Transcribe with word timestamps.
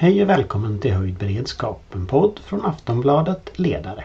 Hej 0.00 0.22
och 0.22 0.28
välkommen 0.28 0.78
till 0.78 0.92
Höjd 0.92 1.14
beredskap, 1.14 1.82
en 1.94 2.06
podd 2.06 2.40
från 2.44 2.66
Aftonbladet 2.66 3.50
Ledare. 3.58 4.04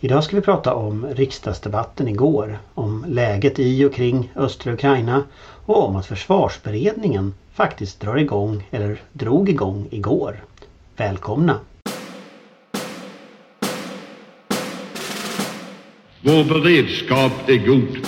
Idag 0.00 0.24
ska 0.24 0.36
vi 0.36 0.42
prata 0.42 0.74
om 0.74 1.06
riksdagsdebatten 1.06 2.08
igår, 2.08 2.58
om 2.74 3.04
läget 3.08 3.58
i 3.58 3.84
och 3.84 3.94
kring 3.94 4.32
östra 4.34 4.72
Ukraina 4.72 5.24
och 5.66 5.88
om 5.88 5.96
att 5.96 6.06
försvarsberedningen 6.06 7.34
faktiskt 7.54 8.00
drar 8.00 8.16
igång, 8.16 8.68
eller 8.70 9.00
drog 9.12 9.48
igång 9.48 9.88
igår. 9.90 10.44
Välkomna! 10.96 11.60
Vår 16.20 16.44
beredskap 16.44 17.48
är 17.48 17.66
god. 17.66 17.98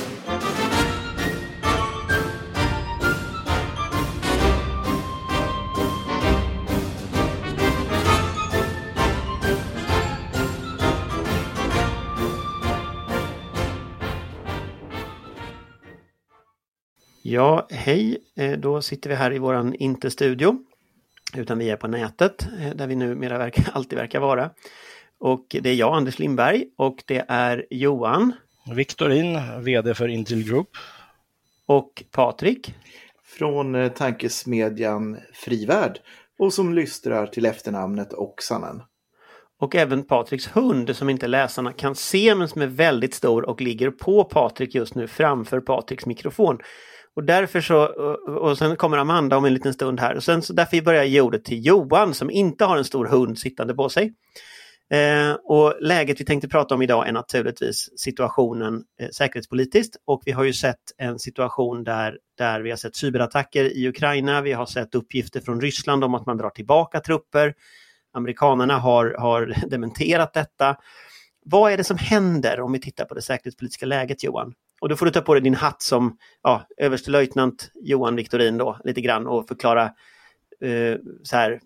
Ja, 17.31 17.67
hej! 17.71 18.19
Eh, 18.37 18.59
då 18.59 18.83
sitter 18.83 19.11
vi 19.11 19.17
här 19.17 19.33
i 19.33 19.39
våran 19.39 19.75
inte-studio. 19.75 20.59
Utan 21.37 21.59
vi 21.59 21.71
är 21.71 21.77
på 21.77 21.89
nätet, 21.89 22.47
eh, 22.61 22.71
där 22.75 22.87
vi 22.87 22.97
numera 22.97 23.39
verkar, 23.39 23.65
alltid 23.73 23.99
verkar 23.99 24.21
vara. 24.21 24.51
Och 25.19 25.57
det 25.63 25.71
är 25.71 25.75
jag, 25.75 25.95
Anders 25.95 26.19
Lindberg, 26.19 26.65
och 26.77 27.03
det 27.07 27.25
är 27.29 27.67
Johan. 27.71 28.33
Viktorin, 28.75 29.39
VD 29.61 29.95
för 29.95 30.09
Intel 30.09 30.43
Group. 30.43 30.69
Och 31.67 32.03
Patrik. 32.11 32.75
Från 33.25 33.75
eh, 33.75 33.93
tankesmedjan 33.93 35.19
Frivärd 35.33 35.99
och 36.39 36.53
som 36.53 36.75
lystrar 36.75 37.27
till 37.27 37.47
efternamnet 37.47 38.15
Oksanen. 38.15 38.83
Och 39.61 39.77
även 39.77 40.05
Patriks 40.05 40.47
hund 40.47 40.97
som 40.97 41.11
inte 41.11 41.27
läsarna 41.27 41.73
kan 41.73 41.95
se 41.95 42.35
men 42.35 42.49
som 42.49 42.63
är 42.63 42.67
väldigt 42.67 43.15
stor 43.15 43.43
och 43.49 43.61
ligger 43.61 43.91
på 43.91 44.25
Patrik 44.25 44.75
just 44.75 44.95
nu 44.95 45.07
framför 45.07 45.61
Patriks 45.61 46.07
mikrofon. 46.07 46.59
Och 47.19 47.25
därför 47.25 47.61
så, 47.61 47.85
och 48.39 48.59
sen 48.59 48.77
kommer 48.77 48.99
Amanda 48.99 49.37
om 49.37 49.45
en 49.45 49.55
liten 49.55 49.75
stund 49.75 50.01
här. 50.01 50.15
Och 50.15 50.25
sen 50.25 50.43
så 50.43 50.53
därför 50.53 50.81
börjar 50.81 51.03
jag 51.03 51.09
ge 51.09 51.21
ordet 51.21 51.45
till 51.45 51.67
Johan 51.67 52.15
som 52.15 52.31
inte 52.31 52.65
har 52.65 52.77
en 52.77 52.85
stor 52.85 53.07
hund 53.07 53.39
sittande 53.39 53.75
på 53.75 53.89
sig. 53.89 54.13
Eh, 54.91 55.33
och 55.33 55.75
läget 55.81 56.21
vi 56.21 56.25
tänkte 56.25 56.49
prata 56.49 56.75
om 56.75 56.83
idag 56.83 57.09
är 57.09 57.13
naturligtvis 57.13 57.91
situationen 57.97 58.85
eh, 59.01 59.09
säkerhetspolitiskt. 59.09 59.97
Och 60.05 60.23
vi 60.25 60.33
har 60.33 60.45
ju 60.45 60.53
sett 60.53 60.81
en 60.99 61.19
situation 61.19 61.85
där, 61.85 62.19
där 62.39 62.61
vi 62.61 62.71
har 62.71 62.77
sett 62.77 62.97
cyberattacker 62.97 63.77
i 63.77 63.89
Ukraina. 63.89 64.41
Vi 64.41 64.53
har 64.53 64.67
sett 64.67 64.95
uppgifter 64.95 65.41
från 65.41 65.61
Ryssland 65.61 66.05
om 66.05 66.15
att 66.15 66.27
man 66.27 66.37
drar 66.37 66.51
tillbaka 66.51 67.01
trupper. 67.01 67.55
Amerikanerna 68.13 68.79
har, 68.79 69.17
har 69.19 69.55
dementerat 69.71 70.33
detta. 70.35 70.77
Vad 71.45 71.73
är 71.73 71.77
det 71.77 71.85
som 71.85 71.99
händer 71.99 72.61
om 72.61 72.73
vi 72.73 72.81
tittar 72.81 73.05
på 73.05 73.15
det 73.15 73.23
säkerhetspolitiska 73.23 73.87
läget 73.87 74.25
Johan? 74.25 74.55
Och 74.81 74.89
då 74.89 74.97
får 74.97 75.07
du 75.07 75.13
ta 75.13 75.21
på 75.21 75.35
dig 75.35 75.43
din 75.43 75.55
hatt 75.55 75.83
som 75.83 76.17
ja, 76.43 76.67
överstelöjtnant 76.77 77.71
Johan 77.75 78.17
Viktorin 78.17 78.59
då 78.59 78.79
lite 78.85 79.01
grann 79.01 79.27
och 79.27 79.49
förklara 79.49 79.85
eh, 80.61 80.97
så 81.23 81.37
här, 81.37 81.61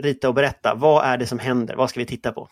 rita 0.00 0.28
och 0.28 0.34
berätta. 0.34 0.74
Vad 0.74 1.04
är 1.04 1.16
det 1.16 1.26
som 1.26 1.38
händer? 1.38 1.76
Vad 1.76 1.90
ska 1.90 2.00
vi 2.00 2.06
titta 2.06 2.32
på? 2.32 2.48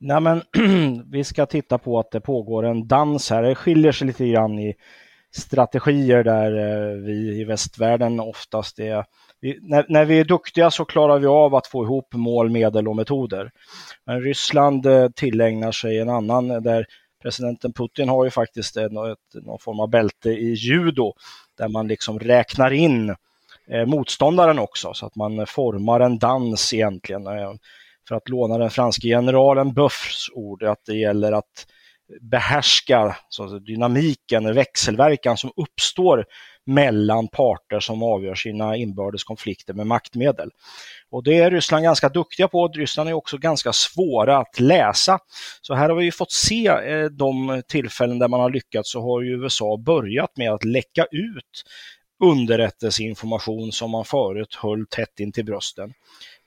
Nej, 0.00 0.20
men, 0.20 0.42
vi 1.10 1.24
ska 1.24 1.46
titta 1.46 1.78
på 1.78 1.98
att 1.98 2.10
det 2.10 2.20
pågår 2.20 2.64
en 2.66 2.86
dans 2.86 3.30
här. 3.30 3.42
Det 3.42 3.54
skiljer 3.54 3.92
sig 3.92 4.06
lite 4.06 4.28
grann 4.28 4.58
i 4.58 4.74
strategier 5.36 6.24
där 6.24 6.56
eh, 6.58 6.96
vi 6.96 7.40
i 7.40 7.44
västvärlden 7.44 8.20
oftast 8.20 8.78
är 8.78 9.04
vi, 9.40 9.58
när, 9.62 9.86
när, 9.88 10.04
vi 10.04 10.20
är 10.20 10.24
duktiga 10.24 10.70
så 10.70 10.84
klarar 10.84 11.18
vi 11.18 11.26
av 11.26 11.54
att 11.54 11.66
få 11.66 11.84
ihop 11.84 12.14
mål, 12.14 12.50
medel 12.50 12.88
och 12.88 12.96
metoder. 12.96 13.50
Men 14.06 14.20
Ryssland 14.20 14.86
eh, 14.86 15.08
tillägnar 15.08 15.72
sig 15.72 15.98
en 15.98 16.08
annan 16.08 16.48
där 16.48 16.86
presidenten 17.22 17.72
Putin 17.72 18.08
har 18.08 18.24
ju 18.24 18.30
faktiskt 18.30 18.76
ett, 18.76 18.92
någon 18.92 19.58
form 19.58 19.80
av 19.80 19.90
bälte 19.90 20.30
i 20.30 20.52
judo 20.52 21.12
där 21.58 21.68
man 21.68 21.88
liksom 21.88 22.18
räknar 22.18 22.72
in 22.72 23.16
eh, 23.70 23.86
motståndaren 23.86 24.58
också 24.58 24.94
så 24.94 25.06
att 25.06 25.16
man 25.16 25.46
formar 25.46 26.00
en 26.00 26.18
dans 26.18 26.74
egentligen. 26.74 27.26
Eh, 27.26 27.52
för 28.08 28.14
att 28.14 28.28
låna 28.28 28.58
den 28.58 28.70
franske 28.70 29.08
generalen 29.08 29.72
Buffs 29.72 30.28
ord, 30.34 30.62
att 30.62 30.84
det 30.86 30.96
gäller 30.96 31.32
att 31.32 31.66
behärska 32.20 33.16
så 33.28 33.58
dynamiken, 33.58 34.54
växelverkan 34.54 35.36
som 35.36 35.52
uppstår 35.56 36.24
mellan 36.66 37.28
parter 37.28 37.80
som 37.80 38.02
avgör 38.02 38.34
sina 38.34 38.76
inbördes 38.76 39.24
konflikter 39.24 39.74
med 39.74 39.86
maktmedel. 39.86 40.50
Och 41.12 41.22
det 41.22 41.38
är 41.38 41.50
Ryssland 41.50 41.84
ganska 41.84 42.08
duktiga 42.08 42.48
på. 42.48 42.68
Ryssland 42.68 43.08
är 43.08 43.12
också 43.12 43.38
ganska 43.38 43.72
svåra 43.72 44.38
att 44.38 44.60
läsa. 44.60 45.18
Så 45.60 45.74
här 45.74 45.88
har 45.88 45.96
vi 45.96 46.12
fått 46.12 46.32
se 46.32 46.66
eh, 46.66 47.04
de 47.04 47.62
tillfällen 47.68 48.18
där 48.18 48.28
man 48.28 48.40
har 48.40 48.50
lyckats 48.50 48.92
så 48.92 49.02
har 49.02 49.22
ju 49.22 49.42
USA 49.42 49.76
börjat 49.76 50.36
med 50.36 50.52
att 50.52 50.64
läcka 50.64 51.04
ut 51.10 51.64
underrättelseinformation 52.22 53.72
som 53.72 53.90
man 53.90 54.04
förut 54.04 54.54
höll 54.54 54.86
tätt 54.86 55.20
in 55.20 55.32
till 55.32 55.44
brösten. 55.44 55.92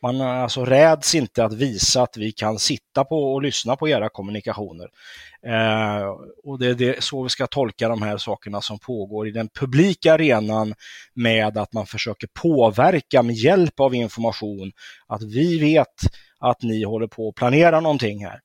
Man 0.01 0.21
alltså 0.21 0.65
räds 0.65 1.15
inte 1.15 1.45
att 1.45 1.53
visa 1.53 2.01
att 2.01 2.17
vi 2.17 2.31
kan 2.31 2.59
sitta 2.59 3.03
på 3.03 3.33
och 3.33 3.41
lyssna 3.41 3.75
på 3.75 3.89
era 3.89 4.09
kommunikationer. 4.09 4.89
Eh, 5.45 6.07
och 6.43 6.59
det 6.59 6.67
är 6.67 6.73
det, 6.73 7.03
så 7.03 7.23
vi 7.23 7.29
ska 7.29 7.47
tolka 7.47 7.89
de 7.89 8.01
här 8.01 8.17
sakerna 8.17 8.61
som 8.61 8.79
pågår 8.79 9.27
i 9.27 9.31
den 9.31 9.49
publika 9.49 10.13
arenan 10.13 10.75
med 11.13 11.57
att 11.57 11.73
man 11.73 11.85
försöker 11.85 12.27
påverka 12.33 13.23
med 13.23 13.35
hjälp 13.35 13.79
av 13.79 13.95
information 13.95 14.71
att 15.07 15.23
vi 15.23 15.59
vet 15.59 15.95
att 16.39 16.61
ni 16.61 16.83
håller 16.83 17.07
på 17.07 17.29
att 17.29 17.35
planera 17.35 17.79
någonting 17.79 18.25
här. 18.25 18.39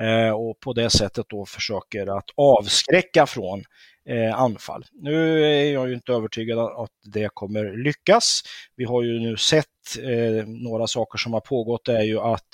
Eh, 0.00 0.30
och 0.30 0.60
på 0.60 0.72
det 0.72 0.90
sättet 0.90 1.26
då 1.28 1.46
försöker 1.46 2.18
att 2.18 2.30
avskräcka 2.36 3.26
från 3.26 3.64
eh, 4.08 4.40
anfall. 4.40 4.84
Nu 4.92 5.44
är 5.44 5.72
jag 5.72 5.88
ju 5.88 5.94
inte 5.94 6.12
övertygad 6.12 6.58
att 6.58 6.90
det 7.04 7.30
kommer 7.34 7.84
lyckas. 7.84 8.42
Vi 8.76 8.84
har 8.84 9.02
ju 9.02 9.20
nu 9.20 9.36
sett 9.36 9.66
eh, 10.02 10.46
några 10.46 10.86
saker 10.86 11.18
som 11.18 11.32
har 11.32 11.40
pågått 11.40 11.84
Det 11.84 11.98
är 11.98 12.02
ju 12.02 12.20
att 12.20 12.48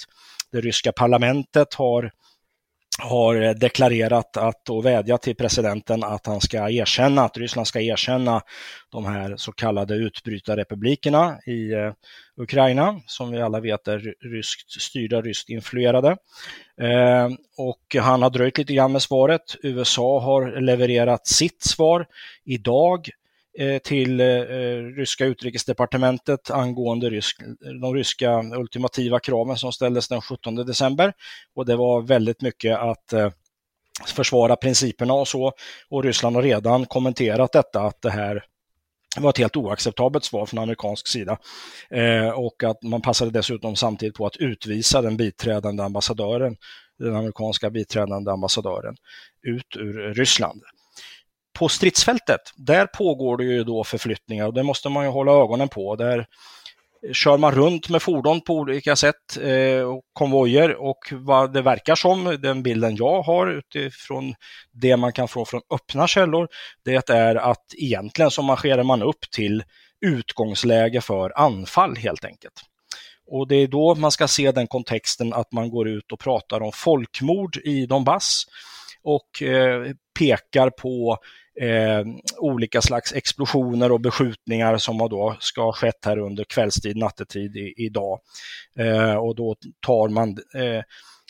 det 0.52 0.60
ryska 0.60 0.92
parlamentet 0.92 1.74
har 1.74 2.12
har 2.98 3.42
eh, 3.42 3.50
deklarerat 3.50 4.36
att 4.36 4.70
och 4.70 4.84
vädjat 4.86 5.22
till 5.22 5.36
presidenten 5.36 6.04
att 6.04 6.26
han 6.26 6.40
ska 6.40 6.70
erkänna, 6.70 7.22
att 7.24 7.38
Ryssland 7.38 7.66
ska 7.66 7.80
erkänna 7.80 8.42
de 8.92 9.06
här 9.06 9.36
så 9.36 9.52
kallade 9.52 9.94
utbrytarrepublikerna 9.94 11.38
i 11.46 11.72
eh, 11.72 11.92
Ukraina, 12.36 13.00
som 13.06 13.30
vi 13.30 13.42
alla 13.42 13.60
vet 13.60 13.88
är 13.88 14.14
ryskt 14.20 14.80
styrda, 14.80 15.22
ryskt 15.22 15.48
influerade. 15.48 16.16
Eh, 16.80 17.28
och 17.56 18.02
han 18.02 18.22
har 18.22 18.30
dröjt 18.30 18.58
lite 18.58 18.74
grann 18.74 18.92
med 18.92 19.02
svaret. 19.02 19.56
USA 19.62 20.20
har 20.20 20.60
levererat 20.60 21.26
sitt 21.26 21.62
svar 21.62 22.06
idag 22.44 23.08
Eh, 23.58 23.78
till 23.78 24.20
eh, 24.20 24.26
eh, 24.26 24.82
ryska 24.96 25.24
utrikesdepartementet 25.24 26.50
angående 26.50 27.10
rysk, 27.10 27.40
de 27.80 27.94
ryska 27.94 28.42
ultimativa 28.56 29.20
kraven 29.20 29.56
som 29.56 29.72
ställdes 29.72 30.08
den 30.08 30.20
17 30.20 30.54
december. 30.54 31.12
Och 31.54 31.66
det 31.66 31.76
var 31.76 32.02
väldigt 32.02 32.42
mycket 32.42 32.78
att 32.78 33.14
försvara 34.06 34.56
principerna 34.56 35.14
och 35.14 35.28
så. 35.28 35.52
Och 35.88 36.04
Ryssland 36.04 36.36
har 36.36 36.42
redan 36.42 36.86
kommenterat 36.86 37.52
detta, 37.52 37.80
att 37.80 38.02
det 38.02 38.10
här 38.10 38.44
var 39.16 39.30
ett 39.30 39.38
helt 39.38 39.56
oacceptabelt 39.56 40.24
svar 40.24 40.46
från 40.46 40.58
amerikansk 40.60 41.08
sida. 41.08 41.38
Eh, 41.90 42.28
och 42.28 42.64
att 42.64 42.82
man 42.82 43.02
passade 43.02 43.30
dessutom 43.30 43.76
samtidigt 43.76 44.14
på 44.14 44.26
att 44.26 44.36
utvisa 44.36 45.02
den 45.02 45.16
biträdande 45.16 45.82
ambassadören, 45.82 46.56
den 46.98 47.16
amerikanska 47.16 47.70
biträdande 47.70 48.30
ambassadören, 48.30 48.96
ut 49.42 49.76
ur 49.76 50.14
Ryssland 50.14 50.62
på 51.58 51.68
stridsfältet, 51.68 52.40
där 52.56 52.86
pågår 52.86 53.36
det 53.36 53.44
ju 53.44 53.64
då 53.64 53.84
förflyttningar 53.84 54.46
och 54.46 54.54
det 54.54 54.62
måste 54.62 54.88
man 54.88 55.04
ju 55.04 55.10
hålla 55.10 55.32
ögonen 55.32 55.68
på. 55.68 55.96
Där 55.96 56.26
kör 57.12 57.38
man 57.38 57.52
runt 57.52 57.88
med 57.88 58.02
fordon 58.02 58.40
på 58.40 58.54
olika 58.54 58.96
sätt, 58.96 59.36
eh, 59.42 59.80
och 59.80 60.02
konvojer 60.12 60.74
och 60.74 60.98
vad 61.12 61.52
det 61.52 61.62
verkar 61.62 61.94
som, 61.94 62.36
den 62.42 62.62
bilden 62.62 62.96
jag 62.96 63.22
har 63.22 63.46
utifrån 63.46 64.34
det 64.72 64.96
man 64.96 65.12
kan 65.12 65.28
få 65.28 65.44
från 65.44 65.60
öppna 65.74 66.06
källor, 66.06 66.48
det 66.84 67.10
är 67.10 67.34
att 67.36 67.64
egentligen 67.76 68.30
så 68.30 68.42
marscherar 68.42 68.82
man 68.82 69.02
upp 69.02 69.30
till 69.32 69.62
utgångsläge 70.00 71.00
för 71.00 71.38
anfall 71.38 71.96
helt 71.96 72.24
enkelt. 72.24 72.54
Och 73.30 73.48
det 73.48 73.56
är 73.56 73.66
då 73.66 73.94
man 73.94 74.12
ska 74.12 74.28
se 74.28 74.52
den 74.52 74.66
kontexten 74.66 75.32
att 75.32 75.52
man 75.52 75.70
går 75.70 75.88
ut 75.88 76.12
och 76.12 76.20
pratar 76.20 76.62
om 76.62 76.72
folkmord 76.74 77.56
i 77.56 77.86
Donbass 77.86 78.44
och 79.08 79.42
eh, 79.42 79.92
pekar 80.18 80.70
på 80.70 81.18
eh, 81.60 82.04
olika 82.38 82.82
slags 82.82 83.12
explosioner 83.12 83.92
och 83.92 84.00
beskjutningar 84.00 84.78
som 84.78 84.98
då 84.98 85.36
ska 85.40 85.62
ha 85.62 85.72
skett 85.72 86.04
här 86.04 86.18
under 86.18 86.44
kvällstid, 86.44 86.96
nattetid 86.96 87.56
i, 87.56 87.74
idag. 87.76 88.20
Eh, 88.78 89.14
och 89.14 89.34
då 89.34 89.56
tar 89.86 90.08
man 90.08 90.28
eh, 90.54 90.82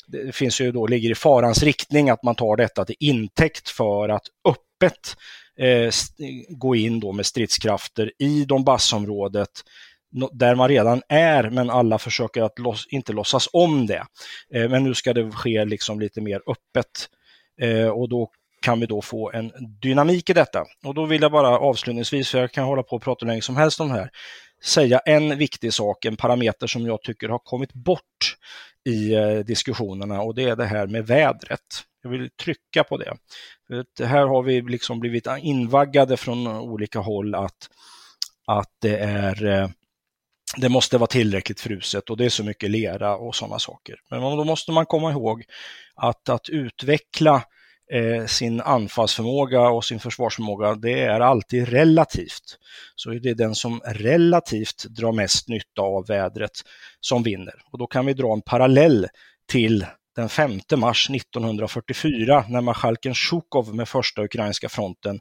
det 0.07 0.35
finns 0.35 0.61
ju 0.61 0.73
då, 0.73 0.87
ligger 0.87 1.11
i 1.11 1.15
farans 1.15 1.63
riktning 1.63 2.11
att 2.11 2.23
man 2.23 2.35
tar 2.35 2.57
detta 2.57 2.85
till 2.85 2.97
intäkt 3.01 3.69
för 3.69 4.09
att 4.09 4.27
öppet 4.49 5.17
eh, 5.59 5.91
gå 6.49 6.77
in 6.77 7.01
då 7.01 7.13
med 7.13 7.27
stridskrafter 7.27 8.13
i 8.19 8.45
Donbassområdet 8.45 9.51
där 10.33 10.55
man 10.55 10.69
redan 10.69 11.03
är, 11.09 11.51
men 11.51 11.71
alla 11.71 11.99
försöker 11.99 12.43
att 12.43 12.59
loss, 12.59 12.87
inte 12.91 13.13
låtsas 13.13 13.49
om 13.53 13.87
det. 13.87 14.05
Eh, 14.55 14.69
men 14.69 14.85
nu 14.85 14.95
ska 14.95 15.13
det 15.13 15.31
ske 15.31 15.65
liksom 15.65 16.01
lite 16.01 16.21
mer 16.21 16.37
öppet 16.47 16.87
eh, 16.87 17.18
Eh, 17.61 17.89
och 17.89 18.09
då 18.09 18.31
kan 18.63 18.81
vi 18.81 18.87
då 18.87 19.03
få 19.03 19.31
en 19.31 19.53
dynamik 19.83 20.31
i 20.31 20.33
detta. 20.33 20.65
Och 20.85 20.95
då 20.95 21.05
vill 21.05 21.23
jag 21.23 21.33
bara 21.33 21.59
avslutningsvis, 21.59 22.31
för 22.31 22.39
jag 22.39 22.53
kan 22.53 22.65
hålla 22.65 22.83
på 22.83 22.97
och 22.97 23.03
prata 23.03 23.27
hur 23.27 23.31
länge 23.31 23.43
som 23.43 23.57
helst 23.57 23.81
om 23.81 23.89
det 23.89 23.95
här, 23.95 24.11
säga 24.65 24.99
en 24.99 25.39
viktig 25.39 25.73
sak, 25.73 26.05
en 26.05 26.17
parameter 26.17 26.67
som 26.67 26.87
jag 26.87 27.03
tycker 27.03 27.29
har 27.29 27.39
kommit 27.39 27.73
bort 27.73 28.37
i 28.85 29.15
eh, 29.15 29.39
diskussionerna 29.39 30.21
och 30.21 30.35
det 30.35 30.43
är 30.43 30.57
det 30.57 30.67
här 30.67 30.87
med 30.87 31.07
vädret. 31.07 31.61
Jag 32.03 32.11
vill 32.11 32.31
trycka 32.31 32.85
på 32.85 32.97
det. 32.97 33.17
det 33.97 34.07
här 34.07 34.27
har 34.27 34.43
vi 34.43 34.63
liksom 34.63 35.01
blivit 35.01 35.27
invaggade 35.39 36.17
från 36.17 36.47
olika 36.47 36.99
håll 36.99 37.35
att, 37.35 37.69
att 38.47 38.71
det 38.81 38.97
är 38.99 39.47
eh, 39.47 39.69
det 40.57 40.69
måste 40.69 40.99
vara 40.99 41.07
tillräckligt 41.07 41.61
fruset 41.61 42.11
och 42.11 42.17
det 42.17 42.25
är 42.25 42.29
så 42.29 42.45
mycket 42.45 42.71
lera 42.71 43.17
och 43.17 43.35
sådana 43.35 43.59
saker. 43.59 43.97
Men 44.11 44.21
då 44.21 44.45
måste 44.45 44.73
man 44.73 44.87
komma 44.87 45.11
ihåg 45.11 45.45
att, 45.95 46.29
att 46.29 46.49
utveckla 46.49 47.43
eh, 47.93 48.27
sin 48.27 48.61
anfallsförmåga 48.61 49.61
och 49.61 49.85
sin 49.85 50.01
försvarsförmåga, 50.01 50.75
det 50.75 51.01
är 51.01 51.21
alltid 51.21 51.69
relativt. 51.69 52.59
Så 52.95 53.11
det 53.11 53.31
är 53.31 53.35
den 53.35 53.55
som 53.55 53.81
relativt 53.85 54.85
drar 54.85 55.13
mest 55.13 55.49
nytta 55.49 55.83
av 55.83 56.07
vädret 56.07 56.61
som 57.01 57.23
vinner. 57.23 57.55
Och 57.73 57.79
då 57.79 57.87
kan 57.87 58.07
vi 58.07 58.15
dra 58.15 58.33
en 58.33 58.43
parallell 58.43 59.07
till 59.51 59.87
den 60.17 60.29
5 60.29 60.61
mars 60.77 61.11
1944 61.11 62.45
när 62.49 62.61
marskalken 62.61 63.15
Sjukov 63.15 63.75
med 63.75 63.89
första 63.89 64.23
ukrainska 64.23 64.69
fronten 64.69 65.21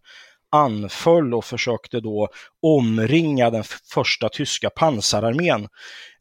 anföll 0.57 1.33
och 1.33 1.45
försökte 1.45 1.99
då 1.99 2.27
omringa 2.61 3.49
den 3.49 3.63
första 3.93 4.29
tyska 4.29 4.69
pansararmén 4.69 5.67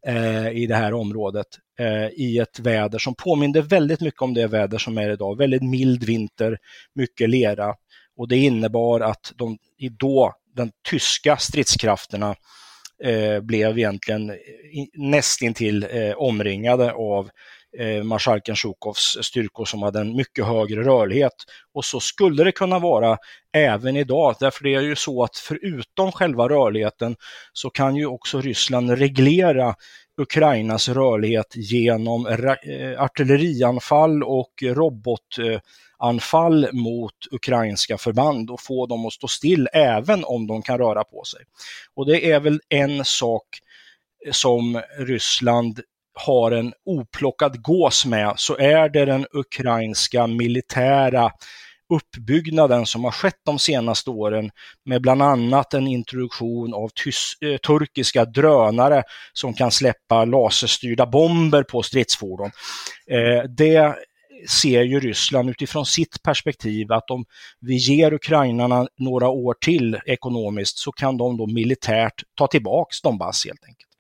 eh, 0.07 0.49
i 0.49 0.67
det 0.67 0.77
här 0.77 0.95
området 0.95 1.47
eh, 1.79 2.07
i 2.07 2.39
ett 2.39 2.59
väder 2.59 2.99
som 2.99 3.15
påminde 3.15 3.63
väldigt 3.63 4.01
mycket 4.01 4.23
om 4.23 4.35
det 4.35 4.47
väder 4.47 4.79
som 4.79 4.99
är 4.99 5.11
idag. 5.11 5.39
Väldigt 5.39 5.63
mild 5.63 6.05
vinter, 6.05 6.59
mycket 6.95 7.31
lera 7.31 7.75
och 8.17 8.29
det 8.29 8.37
innebar 8.37 9.01
att 9.01 9.33
de 9.37 9.59
då, 9.99 10.35
den 10.55 10.71
tyska 10.91 11.37
stridskrafterna 11.37 12.35
eh, 13.05 13.41
blev 13.41 13.79
egentligen 13.79 14.33
nästintill 14.95 15.87
eh, 15.91 16.13
omringade 16.13 16.93
av 16.93 17.31
eh, 17.79 18.03
marskalken 18.03 18.57
Sjukovs 18.57 19.19
styrkor 19.23 19.65
som 19.65 19.83
hade 19.83 20.01
en 20.01 20.17
mycket 20.17 20.47
högre 20.47 20.83
rörlighet. 20.83 21.35
Och 21.75 21.85
så 21.85 22.01
skulle 22.01 22.45
det 22.45 22.53
kunna 22.53 22.79
vara 22.79 23.19
även 23.53 23.97
idag, 23.97 24.37
därför 24.41 24.65
det 24.65 24.75
är 24.75 24.81
ju 24.81 24.97
så 24.97 25.23
att 25.23 25.37
förutom 25.37 26.13
själva 26.13 26.49
rörligheten 26.49 27.17
så 27.53 27.71
kan 27.71 27.97
ju 27.97 28.07
också 28.07 28.41
Ryssland 28.41 28.91
reglera 28.91 29.75
Ukrainas 30.21 30.89
rörlighet 30.89 31.57
genom 31.57 32.27
eh, 32.27 33.03
artillerianfall 33.03 34.23
och 34.23 34.53
robotanfall 34.63 36.69
mot 36.73 37.15
ukrainska 37.31 37.99
förband 37.99 38.51
och 38.51 38.61
få 38.61 38.87
dem 38.87 39.07
att 39.07 39.13
stå 39.13 39.29
still 39.29 39.69
även 39.73 40.25
om 40.25 40.47
de 40.47 40.63
kan 40.63 40.79
röra 40.79 41.05
på 41.05 41.25
sig. 41.25 41.41
Och 41.95 42.07
det 42.07 42.31
är 42.31 42.41
väl 42.41 42.61
en 42.69 43.05
sak 43.05 43.47
som 44.33 44.83
Ryssland 44.99 45.81
har 46.17 46.51
en 46.51 46.73
oplockad 46.85 47.63
gås 47.63 48.07
med 48.07 48.35
så 48.37 48.57
är 48.57 48.89
det 48.89 49.05
den 49.05 49.27
ukrainska 49.33 50.27
militära 50.27 51.31
uppbyggnaden 51.89 52.87
som 52.87 53.05
har 53.05 53.11
skett 53.11 53.41
de 53.45 53.59
senaste 53.59 54.11
åren 54.11 54.51
med 54.85 55.03
bland 55.03 55.23
annat 55.23 55.75
en 55.75 55.87
introduktion 55.87 56.75
av 56.75 56.91
eh, 57.41 57.57
turkiska 57.57 58.25
drönare 58.25 59.03
som 59.33 59.55
kan 59.55 59.71
släppa 59.71 60.25
laserstyrda 60.25 61.07
bomber 61.07 61.63
på 61.63 61.83
stridsfordon. 61.83 62.51
Eh, 63.11 63.51
det 63.51 63.95
ser 64.49 64.83
ju 64.83 65.01
Ryssland 65.01 65.51
utifrån 65.51 65.87
sitt 65.87 66.23
perspektiv 66.23 66.93
att 66.93 67.11
om 67.11 67.25
vi 67.61 67.77
ger 67.77 68.13
ukrainarna 68.13 68.89
några 68.99 69.29
år 69.29 69.55
till 69.61 70.01
ekonomiskt 70.07 70.79
så 70.79 70.93
kan 70.93 71.17
de 71.17 71.37
då 71.37 71.47
militärt 71.47 72.23
ta 72.35 72.47
tillbaks 72.47 73.03
Donbass 73.03 73.45
helt 73.47 73.65
enkelt. 73.65 73.96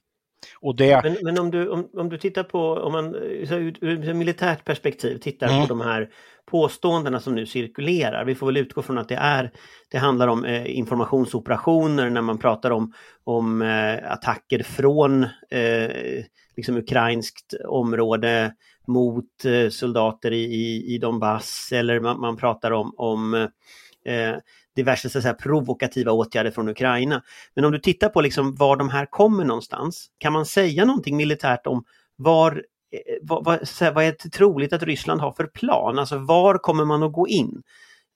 Och 0.61 0.77
det... 0.77 1.01
men, 1.05 1.17
men 1.23 1.39
om, 1.39 1.51
du, 1.51 1.69
om, 1.69 1.89
om 1.93 2.09
du 2.09 2.19
tittar 2.19 2.43
på, 2.43 2.73
om 2.75 2.93
man 2.93 3.15
ur 3.15 4.09
ett 4.09 4.17
militärt 4.17 4.65
perspektiv 4.65 5.19
tittar 5.19 5.49
mm. 5.49 5.61
på 5.61 5.67
de 5.67 5.81
här 5.81 6.09
påståendena 6.51 7.21
som 7.21 7.35
nu 7.35 7.47
cirkulerar. 7.47 8.25
Vi 8.25 8.35
får 8.35 8.47
väl 8.47 8.57
utgå 8.57 8.83
från 8.83 8.99
att 8.99 9.09
det 9.09 9.15
är 9.15 9.53
det 9.91 9.99
handlar 9.99 10.29
om 10.29 10.45
eh, 10.45 10.77
informationsoperationer 10.77 12.11
när 12.11 12.23
man 12.23 12.39
pratar 12.39 12.71
om, 12.71 12.93
om 13.25 13.63
eh, 13.63 14.13
attacker 14.13 14.63
från 14.63 15.23
eh, 15.51 16.25
liksom 16.57 16.77
ukrainskt 16.77 17.55
område 17.69 18.53
mot 18.87 19.45
eh, 19.45 19.69
soldater 19.69 20.33
i, 20.33 20.45
i, 20.45 20.95
i 20.95 20.99
Donbass 20.99 21.69
eller 21.73 22.01
man, 22.01 22.21
man 22.21 22.37
pratar 22.37 22.71
om, 22.71 22.95
om 22.97 23.35
eh, 24.05 24.37
diverse 24.77 25.11
så 25.11 25.23
säga, 25.23 25.35
provokativa 25.35 26.13
åtgärder 26.13 26.51
från 26.51 26.69
Ukraina. 26.69 27.23
Men 27.55 27.65
om 27.65 27.73
du 27.73 27.79
tittar 27.79 28.09
på 28.09 28.21
liksom 28.21 28.55
var 28.55 28.77
de 28.77 28.89
här 28.89 29.07
kommer 29.07 29.45
någonstans, 29.45 30.07
kan 30.19 30.33
man 30.33 30.47
säga 30.47 30.85
någonting 30.85 31.17
militärt 31.17 31.67
om 31.67 31.85
var 32.17 32.53
eh, 32.93 33.17
vad, 33.23 33.45
vad, 33.45 33.59
vad 33.95 34.05
är 34.05 34.15
det 34.23 34.31
troligt 34.31 34.73
att 34.73 34.83
Ryssland 34.83 35.21
har 35.21 35.33
för 35.33 35.47
plan? 35.47 35.99
Alltså 35.99 36.19
var 36.19 36.59
kommer 36.59 36.85
man 36.85 37.03
att 37.03 37.13
gå 37.13 37.29
in? 37.29 37.63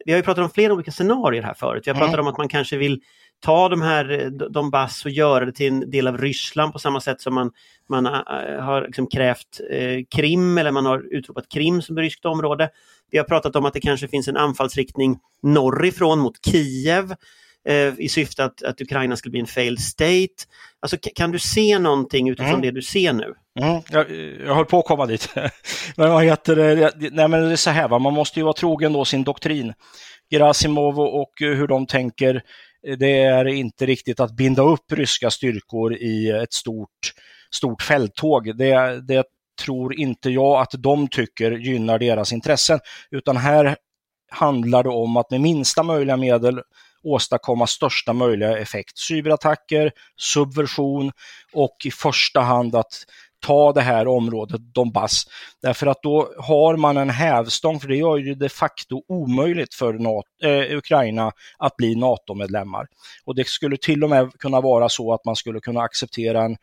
Vi 0.05 0.13
har 0.13 0.17
ju 0.17 0.23
pratat 0.23 0.45
om 0.45 0.51
flera 0.51 0.73
olika 0.73 0.93
scenarier 0.93 1.43
här 1.43 1.55
förut. 1.55 1.83
Vi 1.87 1.91
har 1.91 1.99
pratat 1.99 2.15
mm. 2.15 2.27
om 2.27 2.33
att 2.33 2.39
man 2.39 2.49
kanske 2.49 2.77
vill 2.77 3.01
ta 3.41 3.69
de 3.69 3.83
här 3.83 4.11
eh, 4.11 4.31
Donbass 4.31 5.05
och 5.05 5.11
göra 5.11 5.45
det 5.45 5.53
till 5.53 5.73
en 5.73 5.91
del 5.91 6.09
av 6.09 6.19
Ryssland 6.19 6.73
på 6.73 6.79
samma 6.79 7.01
sätt 7.01 7.21
som 7.21 7.35
man, 7.35 7.51
man 7.89 8.07
eh, 8.07 8.13
har 8.61 8.83
liksom 8.83 9.07
krävt 9.07 9.61
eh, 9.71 10.05
Krim 10.17 10.59
eller 10.59 10.71
man 10.71 10.87
har 10.87 11.15
utropat 11.15 11.49
Krim 11.49 11.83
som 11.83 11.97
ryskt 11.97 12.25
område. 12.25 12.71
Vi 13.11 13.19
har 13.19 13.25
pratat 13.25 13.57
om 13.57 13.65
att 13.65 13.75
det 13.75 13.81
kanske 13.81 14.09
finns 14.09 14.29
en 14.29 14.37
anfallsriktning 14.37 15.19
norrifrån 15.43 16.19
mot 16.19 16.47
Kiev 16.47 17.15
eh, 17.69 17.95
i 17.99 18.09
syfte 18.09 18.45
att, 18.45 18.63
att 18.63 18.81
Ukraina 18.81 19.17
skulle 19.17 19.31
bli 19.31 19.41
en 19.41 19.47
failed 19.47 19.81
state. 19.81 20.45
Alltså, 20.81 20.97
kan 21.15 21.31
du 21.31 21.39
se 21.39 21.79
någonting 21.79 22.29
utifrån 22.29 22.51
mm. 22.51 22.63
det 22.63 22.71
du 22.71 22.83
ser 22.83 23.13
nu? 23.13 23.35
Mm, 23.61 23.83
jag, 23.91 24.11
jag 24.47 24.55
höll 24.55 24.67
på 24.67 24.79
att 24.79 24.85
komma 24.85 25.07
dit. 25.07 25.29
men 25.97 26.11
vad 26.11 26.25
heter 26.25 26.57
det? 26.57 26.93
Nej, 27.13 27.29
men 27.29 27.31
det 27.31 27.53
är 27.53 27.57
så 27.57 27.71
här, 27.71 27.89
va? 27.89 27.99
man 27.99 28.15
måste 28.15 28.41
ju 28.41 28.45
vara 28.45 28.55
trogen 28.55 28.93
då 28.93 29.05
sin 29.05 29.25
doktrin. 29.25 29.73
Gerasimov 30.31 31.01
och 31.01 31.33
hur 31.39 31.67
de 31.67 31.87
tänker 31.87 32.43
det 32.99 33.23
är 33.23 33.47
inte 33.47 33.87
riktigt 33.87 34.21
att 34.21 34.37
binda 34.37 34.63
upp 34.63 34.93
ryska 34.93 35.31
styrkor 35.31 35.95
i 35.95 36.31
ett 36.31 36.53
stort, 36.53 37.13
stort 37.55 37.83
fälttåg. 37.83 38.57
Det, 38.57 39.01
det 39.07 39.25
tror 39.61 39.95
inte 39.95 40.31
jag 40.31 40.61
att 40.61 40.75
de 40.79 41.09
tycker 41.09 41.51
gynnar 41.51 41.99
deras 41.99 42.33
intressen, 42.33 42.81
utan 43.11 43.37
här 43.37 43.77
handlar 44.31 44.83
det 44.83 44.89
om 44.89 45.17
att 45.17 45.31
med 45.31 45.41
minsta 45.41 45.83
möjliga 45.83 46.17
medel 46.17 46.61
åstadkomma 47.03 47.67
största 47.67 48.13
möjliga 48.13 48.59
effekt. 48.59 48.99
Cyberattacker, 48.99 49.93
subversion 50.17 51.13
och 51.53 51.77
i 51.85 51.91
första 51.91 52.41
hand 52.41 52.75
att 52.75 53.05
ta 53.41 53.73
det 53.73 53.81
här 53.81 54.09
området 54.09 54.61
Donbass. 54.75 55.25
Därför 55.63 55.87
att 55.87 56.03
då 56.03 56.33
har 56.39 56.77
man 56.77 56.97
en 56.97 57.11
hävstång, 57.11 57.81
för 57.81 57.89
det 57.89 57.97
gör 57.97 58.17
ju 58.17 58.35
de 58.35 58.49
facto 58.49 59.03
omöjligt 59.09 59.75
för 59.75 59.93
NATO, 59.93 60.29
eh, 60.43 60.77
Ukraina 60.77 61.33
att 61.59 61.77
bli 61.77 61.95
NATO-medlemmar. 61.95 62.87
Och 63.25 63.35
det 63.35 63.49
skulle 63.49 63.77
till 63.77 64.05
och 64.05 64.11
med 64.11 64.33
kunna 64.39 64.61
vara 64.61 64.89
så 64.89 65.13
att 65.15 65.25
man 65.25 65.37
skulle 65.37 65.61
kunna 65.61 65.81
acceptera 65.81 66.43
en 66.43 66.57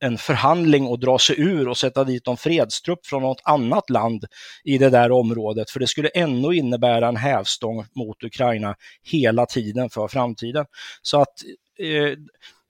en 0.00 0.18
förhandling 0.18 0.86
och 0.86 0.98
dra 0.98 1.18
sig 1.18 1.40
ur 1.40 1.68
och 1.68 1.78
sätta 1.78 2.04
dit 2.04 2.28
en 2.28 2.36
fredstrupp 2.36 3.06
från 3.06 3.22
något 3.22 3.40
annat 3.44 3.90
land 3.90 4.24
i 4.64 4.78
det 4.78 4.90
där 4.90 5.12
området. 5.12 5.70
För 5.70 5.80
det 5.80 5.86
skulle 5.86 6.08
ändå 6.08 6.52
innebära 6.52 7.08
en 7.08 7.16
hävstång 7.16 7.86
mot 7.94 8.24
Ukraina 8.24 8.74
hela 9.02 9.46
tiden 9.46 9.90
för 9.90 10.08
framtiden. 10.08 10.66
Så 11.02 11.20
att 11.20 11.34
eh, 11.78 12.18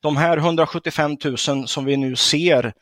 de 0.02 0.16
här 0.16 0.37
175 0.37 1.16
000 1.49 1.69
som 1.69 1.85
vi 1.85 1.97
nu 1.97 2.16
ser 2.16 2.73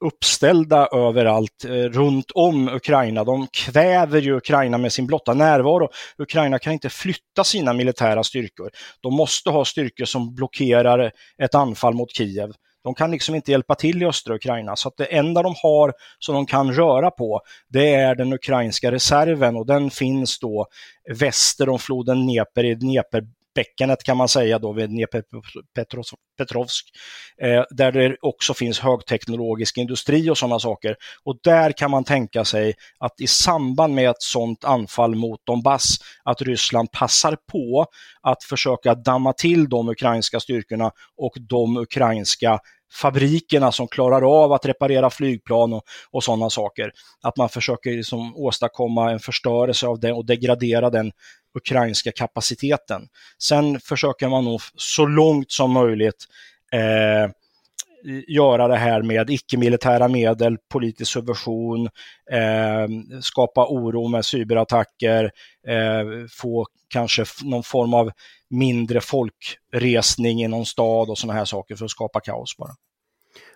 uppställda 0.00 0.88
överallt 0.92 1.64
eh, 1.64 1.70
runt 1.70 2.30
om 2.34 2.68
Ukraina. 2.68 3.24
De 3.24 3.46
kväver 3.46 4.20
ju 4.20 4.36
Ukraina 4.36 4.78
med 4.78 4.92
sin 4.92 5.06
blotta 5.06 5.34
närvaro. 5.34 5.88
Ukraina 6.18 6.58
kan 6.58 6.72
inte 6.72 6.88
flytta 6.88 7.44
sina 7.44 7.72
militära 7.72 8.24
styrkor. 8.24 8.70
De 9.00 9.14
måste 9.14 9.50
ha 9.50 9.64
styrkor 9.64 10.04
som 10.04 10.34
blockerar 10.34 11.12
ett 11.42 11.54
anfall 11.54 11.94
mot 11.94 12.16
Kiev. 12.16 12.52
De 12.84 12.94
kan 12.94 13.10
liksom 13.10 13.34
inte 13.34 13.50
hjälpa 13.50 13.74
till 13.74 14.02
i 14.02 14.06
östra 14.06 14.34
Ukraina, 14.34 14.76
så 14.76 14.88
att 14.88 14.96
det 14.96 15.04
enda 15.04 15.42
de 15.42 15.54
har 15.62 15.92
som 16.18 16.34
de 16.34 16.46
kan 16.46 16.72
röra 16.72 17.10
på, 17.10 17.40
det 17.68 17.94
är 17.94 18.14
den 18.14 18.32
ukrainska 18.32 18.92
reserven 18.92 19.56
och 19.56 19.66
den 19.66 19.90
finns 19.90 20.38
då 20.38 20.66
väster 21.14 21.68
om 21.68 21.78
floden 21.78 22.26
Dnepr 22.26 22.64
i 22.64 22.74
Dnepr 22.74 23.20
bäckenet 23.54 24.02
kan 24.02 24.16
man 24.16 24.28
säga 24.28 24.58
då 24.58 24.72
vid 24.72 24.90
Dnepropetrovsk, 24.90 26.86
eh, 27.42 27.64
där 27.70 27.92
det 27.92 28.16
också 28.20 28.54
finns 28.54 28.78
högteknologisk 28.78 29.78
industri 29.78 30.30
och 30.30 30.38
sådana 30.38 30.58
saker. 30.58 30.96
Och 31.24 31.38
där 31.42 31.72
kan 31.72 31.90
man 31.90 32.04
tänka 32.04 32.44
sig 32.44 32.74
att 32.98 33.20
i 33.20 33.26
samband 33.26 33.94
med 33.94 34.10
ett 34.10 34.22
sådant 34.22 34.64
anfall 34.64 35.14
mot 35.14 35.46
Donbass, 35.46 35.96
att 36.24 36.42
Ryssland 36.42 36.92
passar 36.92 37.36
på 37.52 37.86
att 38.22 38.44
försöka 38.44 38.94
damma 38.94 39.32
till 39.32 39.68
de 39.68 39.88
ukrainska 39.88 40.40
styrkorna 40.40 40.90
och 41.16 41.32
de 41.40 41.76
ukrainska 41.76 42.58
fabrikerna 42.92 43.72
som 43.72 43.88
klarar 43.88 44.42
av 44.42 44.52
att 44.52 44.66
reparera 44.66 45.10
flygplan 45.10 45.72
och, 45.72 45.82
och 46.10 46.24
sådana 46.24 46.50
saker. 46.50 46.92
Att 47.22 47.36
man 47.36 47.48
försöker 47.48 47.90
liksom 47.90 48.36
åstadkomma 48.36 49.10
en 49.10 49.20
förstörelse 49.20 49.86
av 49.86 50.00
det 50.00 50.12
och 50.12 50.26
degradera 50.26 50.90
den 50.90 51.12
ukrainska 51.54 52.12
kapaciteten. 52.12 53.08
Sen 53.38 53.80
försöker 53.80 54.28
man 54.28 54.44
nog 54.44 54.60
så 54.76 55.06
långt 55.06 55.52
som 55.52 55.72
möjligt 55.72 56.26
eh, 56.72 57.30
göra 58.28 58.68
det 58.68 58.76
här 58.76 59.02
med 59.02 59.30
icke-militära 59.30 60.08
medel, 60.08 60.56
politisk 60.72 61.12
subversion, 61.12 61.86
eh, 62.30 63.20
skapa 63.20 63.66
oro 63.66 64.08
med 64.08 64.24
cyberattacker, 64.24 65.24
eh, 65.68 66.26
få 66.30 66.66
kanske 66.88 67.24
någon 67.42 67.62
form 67.62 67.94
av 67.94 68.10
mindre 68.50 69.00
folkresning 69.00 70.42
i 70.42 70.48
någon 70.48 70.66
stad 70.66 71.10
och 71.10 71.18
sådana 71.18 71.38
här 71.38 71.44
saker 71.44 71.76
för 71.76 71.84
att 71.84 71.90
skapa 71.90 72.20
kaos 72.20 72.56
bara. 72.56 72.72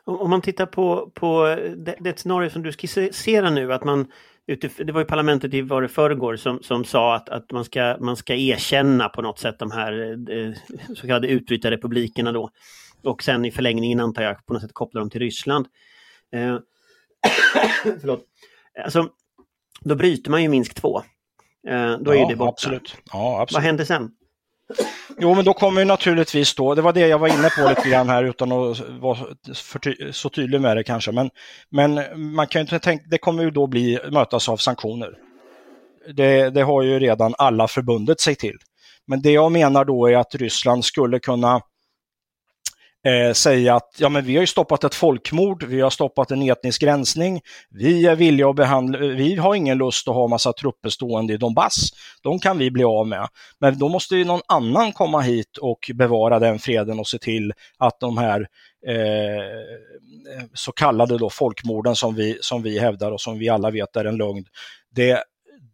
Om 0.06 0.30
man 0.30 0.42
tittar 0.42 0.66
på, 0.66 1.10
på 1.14 1.46
eh, 1.46 1.70
det, 1.70 1.96
det 2.00 2.18
scenario 2.18 2.50
som 2.50 2.62
du 2.62 2.72
skisserar 2.72 3.50
nu, 3.50 3.72
att 3.72 3.84
man 3.84 4.06
det 4.46 4.92
var 4.92 5.00
ju 5.00 5.06
parlamentet 5.06 5.54
i 5.54 5.60
var 5.60 5.82
det 5.82 5.88
förrgår 5.88 6.36
som, 6.36 6.62
som 6.62 6.84
sa 6.84 7.14
att, 7.14 7.28
att 7.28 7.52
man, 7.52 7.64
ska, 7.64 7.96
man 8.00 8.16
ska 8.16 8.34
erkänna 8.34 9.08
på 9.08 9.22
något 9.22 9.38
sätt 9.38 9.58
de 9.58 9.70
här 9.70 10.18
eh, 10.30 10.52
så 10.94 11.06
kallade 11.06 11.28
utbrytarrepublikerna 11.28 12.32
då. 12.32 12.50
Och 13.04 13.22
sen 13.22 13.44
i 13.44 13.50
förlängningen 13.50 14.00
antar 14.00 14.22
jag 14.22 14.46
på 14.46 14.52
något 14.52 14.62
sätt 14.62 14.72
koppla 14.72 15.00
dem 15.00 15.10
till 15.10 15.20
Ryssland. 15.20 15.66
Eh, 16.34 16.58
förlåt. 18.00 18.24
Alltså, 18.84 19.08
då 19.80 19.94
bryter 19.94 20.30
man 20.30 20.42
ju 20.42 20.48
Minsk 20.48 20.74
2. 20.74 21.02
Eh, 21.68 21.98
då 21.98 22.10
är 22.10 22.16
ja, 22.16 22.28
det 22.28 22.36
borta. 22.36 22.50
Absolut. 22.50 22.96
Ja, 23.12 23.40
absolut. 23.40 23.56
Vad 23.56 23.62
händer 23.62 23.84
sen? 23.84 24.10
Jo, 25.18 25.34
men 25.34 25.44
då 25.44 25.52
kommer 25.52 25.80
ju 25.80 25.84
naturligtvis 25.84 26.54
då, 26.54 26.74
det 26.74 26.82
var 26.82 26.92
det 26.92 27.08
jag 27.08 27.18
var 27.18 27.28
inne 27.28 27.48
på 27.50 27.68
lite 27.68 27.88
grann 27.88 28.08
här 28.08 28.24
utan 28.24 28.52
att 28.52 28.80
vara 29.00 29.18
ty 29.82 30.12
så 30.12 30.28
tydlig 30.28 30.60
med 30.60 30.76
det 30.76 30.84
kanske, 30.84 31.12
men, 31.12 31.30
men 31.70 32.00
man 32.34 32.46
kan 32.46 32.60
ju 32.60 32.60
inte 32.60 32.78
tänka, 32.78 33.04
det 33.08 33.18
kommer 33.18 33.42
ju 33.42 33.50
då 33.50 33.66
bli, 33.66 33.98
mötas 34.10 34.48
av 34.48 34.56
sanktioner. 34.56 35.18
Det, 36.14 36.50
det 36.50 36.62
har 36.62 36.82
ju 36.82 36.98
redan 36.98 37.34
alla 37.38 37.68
förbundit 37.68 38.20
sig 38.20 38.34
till. 38.34 38.56
Men 39.06 39.22
det 39.22 39.30
jag 39.30 39.52
menar 39.52 39.84
då 39.84 40.06
är 40.06 40.16
att 40.16 40.34
Ryssland 40.34 40.84
skulle 40.84 41.18
kunna 41.18 41.60
eh, 43.04 43.32
säga 43.32 43.74
att 43.74 43.90
ja, 43.98 44.08
men 44.08 44.24
vi 44.24 44.34
har 44.34 44.40
ju 44.40 44.46
stoppat 44.46 44.84
ett 44.84 44.94
folkmord, 44.94 45.64
vi 45.64 45.80
har 45.80 45.90
stoppat 45.90 46.30
en 46.30 46.42
etnisk 46.42 46.82
rensning, 46.82 47.40
vi 47.70 48.06
är 48.06 48.16
villiga 48.16 48.48
att 48.48 48.56
behandla, 48.56 48.98
eh, 48.98 49.06
vi 49.06 49.36
har 49.36 49.54
ingen 49.54 49.78
lust 49.78 50.08
att 50.08 50.14
ha 50.14 50.28
massa 50.28 50.52
trupper 50.52 50.88
stående 50.88 51.32
i 51.32 51.36
Donbass. 51.36 51.90
De 52.22 52.38
kan 52.38 52.58
vi 52.58 52.70
bli 52.70 52.84
av 52.84 53.06
med. 53.06 53.28
Men 53.58 53.78
då 53.78 53.88
måste 53.88 54.16
ju 54.16 54.24
någon 54.24 54.40
annan 54.48 54.92
komma 54.92 55.20
hit 55.20 55.56
och 55.56 55.90
bevara 55.94 56.38
den 56.38 56.58
freden 56.58 57.00
och 57.00 57.08
se 57.08 57.18
till 57.18 57.52
att 57.78 58.00
de 58.00 58.18
här 58.18 58.40
eh, 58.86 60.46
så 60.54 60.72
kallade 60.72 61.18
då 61.18 61.30
folkmorden 61.30 61.96
som 61.96 62.14
vi, 62.14 62.38
som 62.40 62.62
vi 62.62 62.78
hävdar 62.78 63.12
och 63.12 63.20
som 63.20 63.38
vi 63.38 63.48
alla 63.48 63.70
vet 63.70 63.96
är 63.96 64.04
en 64.04 64.16
lögn, 64.16 64.44
det, 64.94 65.24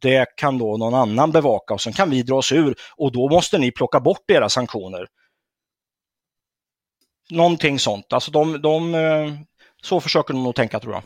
det 0.00 0.26
kan 0.36 0.58
då 0.58 0.76
någon 0.76 0.94
annan 0.94 1.30
bevaka 1.30 1.74
och 1.74 1.80
sen 1.80 1.92
kan 1.92 2.10
vi 2.10 2.22
dra 2.22 2.36
oss 2.36 2.52
ur 2.52 2.74
och 2.96 3.12
då 3.12 3.28
måste 3.28 3.58
ni 3.58 3.70
plocka 3.70 4.00
bort 4.00 4.30
era 4.30 4.48
sanktioner. 4.48 5.06
Någonting 7.30 7.78
sånt. 7.78 8.12
Alltså 8.12 8.30
de, 8.30 8.62
de, 8.62 8.94
eh, 8.94 9.32
så 9.82 10.00
försöker 10.00 10.34
de 10.34 10.42
nog 10.42 10.54
tänka 10.54 10.80
tror 10.80 10.94
jag. 10.94 11.02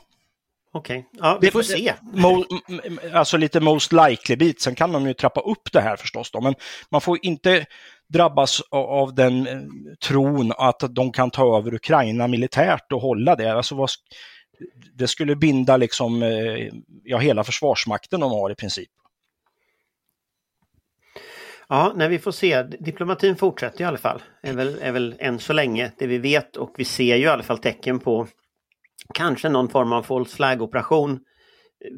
Okej, 0.72 0.98
okay. 0.98 1.20
ja, 1.28 1.38
vi 1.40 1.50
får 1.50 1.58
det, 1.58 1.64
se. 1.64 1.94
Mo, 2.02 2.44
alltså 3.12 3.36
lite 3.36 3.60
most 3.60 3.92
likely-bit. 3.92 4.60
Sen 4.60 4.74
kan 4.74 4.92
de 4.92 5.06
ju 5.06 5.14
trappa 5.14 5.40
upp 5.40 5.72
det 5.72 5.80
här 5.80 5.96
förstås. 5.96 6.30
Då. 6.30 6.40
Men 6.40 6.54
man 6.90 7.00
får 7.00 7.18
inte 7.22 7.66
drabbas 8.08 8.62
av 8.70 9.14
den 9.14 9.46
eh, 9.46 9.60
tron 10.06 10.52
att 10.58 10.82
de 10.90 11.12
kan 11.12 11.30
ta 11.30 11.58
över 11.58 11.74
Ukraina 11.74 12.26
militärt 12.26 12.92
och 12.92 13.00
hålla 13.00 13.36
det. 13.36 13.52
Alltså 13.52 13.74
vad, 13.74 13.90
det 14.94 15.08
skulle 15.08 15.36
binda 15.36 15.76
liksom, 15.76 16.22
eh, 16.22 16.68
ja, 17.04 17.18
hela 17.18 17.44
försvarsmakten 17.44 18.20
de 18.20 18.30
har 18.30 18.50
i 18.50 18.54
princip. 18.54 18.90
Ja, 21.68 21.92
när 21.96 22.08
vi 22.08 22.18
får 22.18 22.32
se. 22.32 22.62
Diplomatin 22.62 23.36
fortsätter 23.36 23.80
i 23.80 23.84
alla 23.84 23.98
fall. 23.98 24.22
Är 24.42 24.52
väl, 24.52 24.78
är 24.80 24.92
väl 24.92 25.14
än 25.18 25.38
så 25.38 25.52
länge 25.52 25.92
det 25.98 26.06
vi 26.06 26.18
vet 26.18 26.56
och 26.56 26.74
vi 26.76 26.84
ser 26.84 27.16
ju 27.16 27.24
i 27.24 27.28
alla 27.28 27.42
fall 27.42 27.58
tecken 27.58 28.00
på 28.00 28.26
kanske 29.14 29.48
någon 29.48 29.68
form 29.68 29.92
av 29.92 30.02
false 30.02 30.36
flag-operation. 30.36 31.20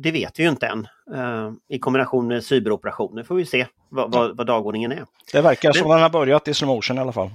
Det 0.02 0.11
vet 0.11 0.38
vi 0.38 0.42
ju 0.42 0.49
inte 0.49 0.66
än. 0.66 0.88
Uh, 1.14 1.52
I 1.68 1.78
kombination 1.78 2.26
med 2.26 2.44
cyberoperationer 2.44 3.23
får 3.23 3.35
vi 3.35 3.46
se 3.46 3.66
vad, 3.88 4.12
vad, 4.12 4.37
vad 4.37 4.46
dagordningen 4.46 4.92
är. 4.92 5.06
Det 5.32 5.40
verkar 5.40 5.73
som 5.73 5.88
den 5.88 6.00
har 6.00 6.11
börjat 6.11 6.49
i 6.49 6.54
slow 6.54 6.68
motion 6.68 6.99
i 6.99 7.00
alla 7.00 7.12
fall. 7.12 7.30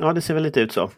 Ja, 0.00 0.12
det 0.12 0.20
ser 0.20 0.34
väl 0.34 0.42
lite 0.42 0.60
ut 0.60 0.72
så. 0.72 0.90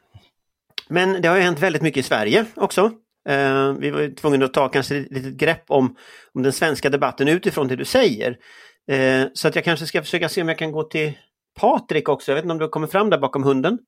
Men 0.89 1.23
det 1.23 1.29
har 1.29 1.37
ju 1.37 1.43
hänt 1.43 1.61
väldigt 1.61 1.83
mycket 1.83 2.01
i 2.01 2.09
Sverige 2.09 2.47
också. 2.55 2.85
Uh, 3.31 3.73
vi 3.73 3.91
var 3.91 4.01
ju 4.01 4.15
tvungna 4.15 4.45
att 4.45 4.55
ta 4.55 4.69
kanske 4.69 4.97
ett 4.97 5.11
litet 5.11 5.35
grepp 5.35 5.65
om, 5.67 5.97
om 6.33 6.43
den 6.43 6.53
svenska 6.53 6.91
debatten 6.91 7.29
utifrån 7.29 7.69
det 7.69 7.77
du 7.77 7.85
säger. 7.85 8.39
Eh, 8.89 9.27
så 9.35 9.49
att 9.49 9.55
jag 9.55 9.65
kanske 9.65 9.87
ska 9.87 10.03
försöka 10.03 10.29
se 10.29 10.43
om 10.43 10.49
jag 10.49 10.59
kan 10.59 10.73
gå 10.73 10.83
till 10.83 11.13
Patrik 11.61 12.09
också. 12.09 12.31
Jag 12.31 12.37
vet 12.37 12.45
inte 12.45 12.53
om 12.53 12.59
du 12.59 12.69
kommer 12.69 12.87
fram 12.87 13.11
där 13.11 13.19
bakom 13.19 13.43
hunden? 13.43 13.79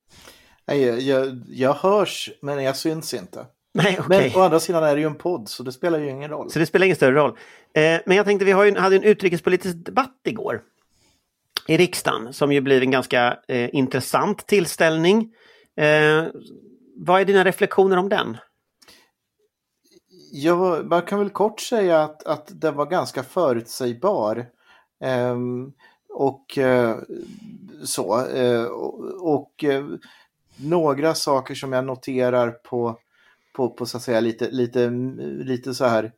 Nej, 0.67 0.81
jag, 0.81 0.99
jag, 1.01 1.41
jag 1.49 1.73
hörs, 1.73 2.29
men 2.41 2.63
jag 2.63 2.75
syns 2.75 3.13
inte. 3.13 3.45
Nej, 3.73 3.99
okay. 3.99 4.29
Men 4.29 4.41
å 4.41 4.43
andra 4.43 4.59
sidan 4.59 4.83
är 4.83 4.95
det 4.95 5.01
ju 5.01 5.07
en 5.07 5.15
podd, 5.15 5.49
så 5.49 5.63
det 5.63 5.71
spelar 5.71 5.99
ju 5.99 6.09
ingen 6.09 6.29
roll. 6.29 6.51
Så 6.51 6.59
det 6.59 6.65
spelar 6.65 6.85
ingen 6.85 6.95
större 6.95 7.15
roll. 7.15 7.37
Eh, 7.73 7.99
men 8.05 8.17
jag 8.17 8.25
tänkte, 8.25 8.45
vi 8.45 8.51
ju, 8.51 8.77
hade 8.77 8.95
en 8.95 9.03
utrikespolitisk 9.03 9.75
debatt 9.75 10.19
igår 10.23 10.61
i 11.67 11.77
riksdagen 11.77 12.33
som 12.33 12.51
ju 12.51 12.61
blev 12.61 12.81
en 12.81 12.91
ganska 12.91 13.39
eh, 13.47 13.75
intressant 13.75 14.47
tillställning. 14.47 15.33
Eh, 15.75 16.25
vad 16.95 17.21
är 17.21 17.25
dina 17.25 17.43
reflektioner 17.43 17.97
om 17.97 18.09
den? 18.09 18.37
Ja, 20.31 20.81
man 20.83 21.01
kan 21.01 21.19
väl 21.19 21.29
kort 21.29 21.59
säga 21.59 22.03
att, 22.03 22.23
att 22.23 22.61
den 22.61 22.75
var 22.75 22.85
ganska 22.85 23.23
förutsägbar. 23.23 24.45
Ehm, 24.99 25.73
och 26.09 26.57
eh, 26.57 26.97
så. 27.83 28.25
Eh, 28.25 28.63
och 29.21 29.63
eh, 29.63 29.85
några 30.57 31.15
saker 31.15 31.55
som 31.55 31.73
jag 31.73 31.85
noterar 31.85 32.51
på, 32.51 32.99
på, 33.55 33.69
på 33.69 33.85
så 33.85 33.97
att 33.97 34.03
säga 34.03 34.19
lite, 34.19 34.51
lite, 34.51 34.89
lite 35.43 35.73
så 35.73 35.85
här 35.85 36.11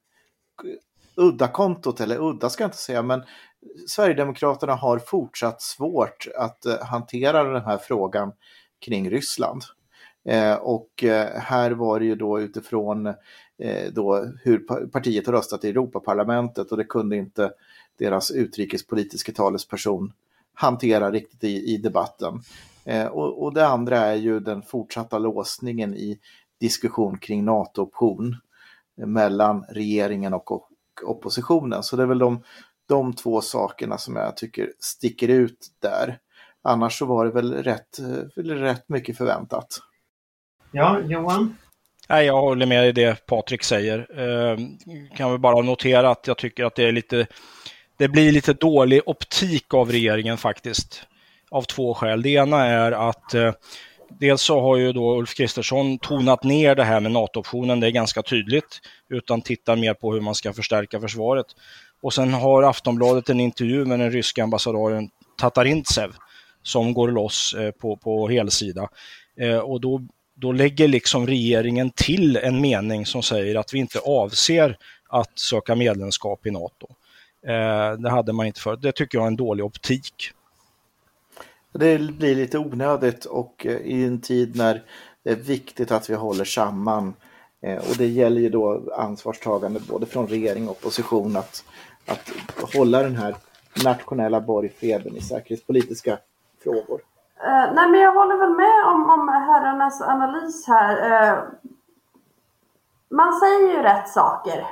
udda 1.16 1.48
kontot, 1.48 2.02
eller 2.02 2.30
udda 2.30 2.50
ska 2.50 2.64
jag 2.64 2.68
inte 2.68 2.78
säga, 2.78 3.02
men 3.02 3.24
Sverigedemokraterna 3.88 4.76
har 4.76 5.00
fortsatt 5.00 5.62
svårt 5.62 6.28
att 6.38 6.66
hantera 6.82 7.44
den 7.44 7.64
här 7.64 7.78
frågan 7.78 8.32
kring 8.86 9.10
Ryssland. 9.10 9.64
Eh, 10.26 10.54
och 10.54 11.04
eh, 11.04 11.40
här 11.40 11.72
var 11.72 12.00
det 12.00 12.06
ju 12.06 12.16
då 12.16 12.40
utifrån 12.42 13.08
eh, 13.58 13.92
då 13.92 14.26
hur 14.44 14.88
partiet 14.88 15.26
har 15.26 15.34
röstat 15.34 15.64
i 15.64 15.70
Europaparlamentet 15.70 16.72
och 16.72 16.78
det 16.78 16.84
kunde 16.84 17.16
inte 17.16 17.52
deras 18.00 18.32
utrikespolitiska 18.32 19.32
talesperson 19.32 20.14
hantera 20.54 21.12
riktigt 21.12 21.44
i, 21.44 21.74
i 21.74 21.78
debatten. 21.78 22.42
Eh, 22.86 23.06
och, 23.06 23.44
och, 23.44 23.54
det 23.54 23.68
andra 23.68 23.98
är 23.98 24.16
ju 24.16 24.40
den 24.40 24.62
fortsatta 24.62 25.18
låsningen 25.18 25.94
i 25.94 26.20
diskussion 26.60 27.18
kring 27.18 27.46
NATO-option 27.46 28.36
mellan 28.96 29.66
regeringen 29.70 30.34
och, 30.34 30.52
och 30.52 30.70
oppositionen. 31.04 31.84
Så 31.84 31.96
det 31.96 32.04
är 32.04 32.08
väl 32.08 32.20
de, 32.20 32.44
de 32.88 33.14
två 33.14 33.42
sakerna 33.42 33.98
som 33.98 34.16
jag 34.16 34.38
tycker 34.38 34.74
sticker 34.80 35.28
ut 35.28 35.68
där. 35.80 36.20
Annars 36.62 37.00
så 37.00 37.06
var 37.06 37.26
det 37.26 37.32
väl 37.32 37.54
rätt, 37.54 38.00
rätt 38.36 38.90
mycket 38.90 39.18
förväntat. 39.18 39.80
Ja, 40.72 41.00
Johan? 41.00 41.58
Nej, 42.10 42.26
jag 42.26 42.42
håller 42.42 42.66
med 42.66 42.88
i 42.88 42.92
det 42.92 43.26
Patrik 43.26 43.64
säger. 43.64 44.20
Eh, 44.20 44.58
kan 45.16 45.32
väl 45.32 45.40
bara 45.40 45.62
notera 45.62 46.10
att 46.10 46.28
jag 46.28 46.38
tycker 46.38 46.66
att 46.66 46.76
det 46.76 46.84
är 46.84 46.92
lite 46.92 47.28
det 48.00 48.08
blir 48.08 48.32
lite 48.32 48.54
dålig 48.54 49.02
optik 49.06 49.74
av 49.74 49.92
regeringen 49.92 50.38
faktiskt. 50.38 51.04
Av 51.52 51.62
två 51.62 51.94
skäl. 51.94 52.22
Det 52.22 52.30
ena 52.30 52.66
är 52.66 52.92
att 52.92 53.34
eh, 53.34 53.54
dels 54.20 54.42
så 54.42 54.62
har 54.62 54.78
ju 54.78 54.94
då 54.94 55.18
Ulf 55.18 55.34
Kristersson 55.34 56.00
tonat 56.00 56.44
ner 56.44 56.76
det 56.76 56.84
här 56.84 57.00
med 57.00 57.12
NATO-optionen, 57.12 57.80
det 57.80 57.88
är 57.88 57.92
ganska 57.92 58.22
tydligt, 58.22 58.80
utan 59.10 59.42
tittar 59.42 59.76
mer 59.76 59.94
på 59.94 60.14
hur 60.14 60.22
man 60.22 60.36
ska 60.36 60.54
förstärka 60.54 61.00
försvaret. 61.00 61.46
Och 62.02 62.14
sen 62.14 62.34
har 62.34 62.64
Aftonbladet 62.64 63.30
en 63.30 63.40
intervju 63.40 63.86
med 63.86 64.00
den 64.00 64.12
ryska 64.12 64.44
ambassadören 64.44 65.10
Tatarintsev 65.38 66.12
som 66.64 66.94
går 66.94 67.12
loss 67.12 67.54
eh, 67.54 67.72
på, 67.72 67.96
på 67.98 68.30
helsida. 68.30 68.90
Eh, 69.40 69.58
och 69.58 69.82
då, 69.82 70.02
då 70.36 70.52
lägger 70.52 70.88
liksom 70.88 71.28
regeringen 71.28 71.90
till 71.90 72.38
en 72.38 72.62
mening 72.62 73.06
som 73.06 73.24
säger 73.24 73.56
att 73.56 73.74
vi 73.74 73.80
inte 73.80 74.00
avser 74.00 74.78
att 75.10 75.40
söka 75.40 75.76
medlemskap 75.76 76.46
i 76.46 76.52
NATO. 76.52 76.88
Eh, 77.48 77.92
det 77.92 78.10
hade 78.10 78.34
man 78.34 78.46
inte 78.46 78.62
förut. 78.62 78.82
Det 78.82 78.92
tycker 78.92 79.18
jag 79.18 79.24
är 79.24 79.28
en 79.28 79.36
dålig 79.36 79.66
optik. 79.66 80.32
Det 81.72 82.12
blir 82.12 82.36
lite 82.36 82.58
onödigt 82.58 83.26
och 83.26 83.66
eh, 83.66 83.78
i 83.78 84.06
en 84.06 84.22
tid 84.22 84.56
när 84.56 84.84
det 85.24 85.30
är 85.30 85.36
viktigt 85.36 85.92
att 85.92 86.10
vi 86.10 86.16
håller 86.16 86.46
samman. 86.46 87.14
Eh, 87.62 87.78
och 87.78 87.98
det 87.98 88.08
gäller 88.08 88.42
ju 88.42 88.50
då 88.50 88.94
ansvarstagande 88.98 89.80
både 89.80 90.06
från 90.06 90.28
regering 90.28 90.70
och 90.70 90.72
opposition 90.72 91.38
att, 91.38 91.64
att 92.08 92.32
hålla 92.76 93.04
den 93.04 93.16
här 93.16 93.36
nationella 93.84 94.42
borgfreden 94.42 95.16
i 95.16 95.22
säkerhetspolitiska 95.22 96.18
frågor. 96.64 97.02
Uh, 97.44 97.74
nej 97.74 97.90
men 97.90 98.00
jag 98.00 98.14
håller 98.14 98.38
väl 98.38 98.56
med 98.56 98.86
om, 98.86 99.10
om 99.10 99.30
herrarnas 99.30 100.02
analys 100.02 100.68
här. 100.68 100.96
Uh, 100.96 101.44
man 103.10 103.40
säger 103.40 103.72
ju 103.72 103.84
rätt 103.84 104.10
saker 104.10 104.66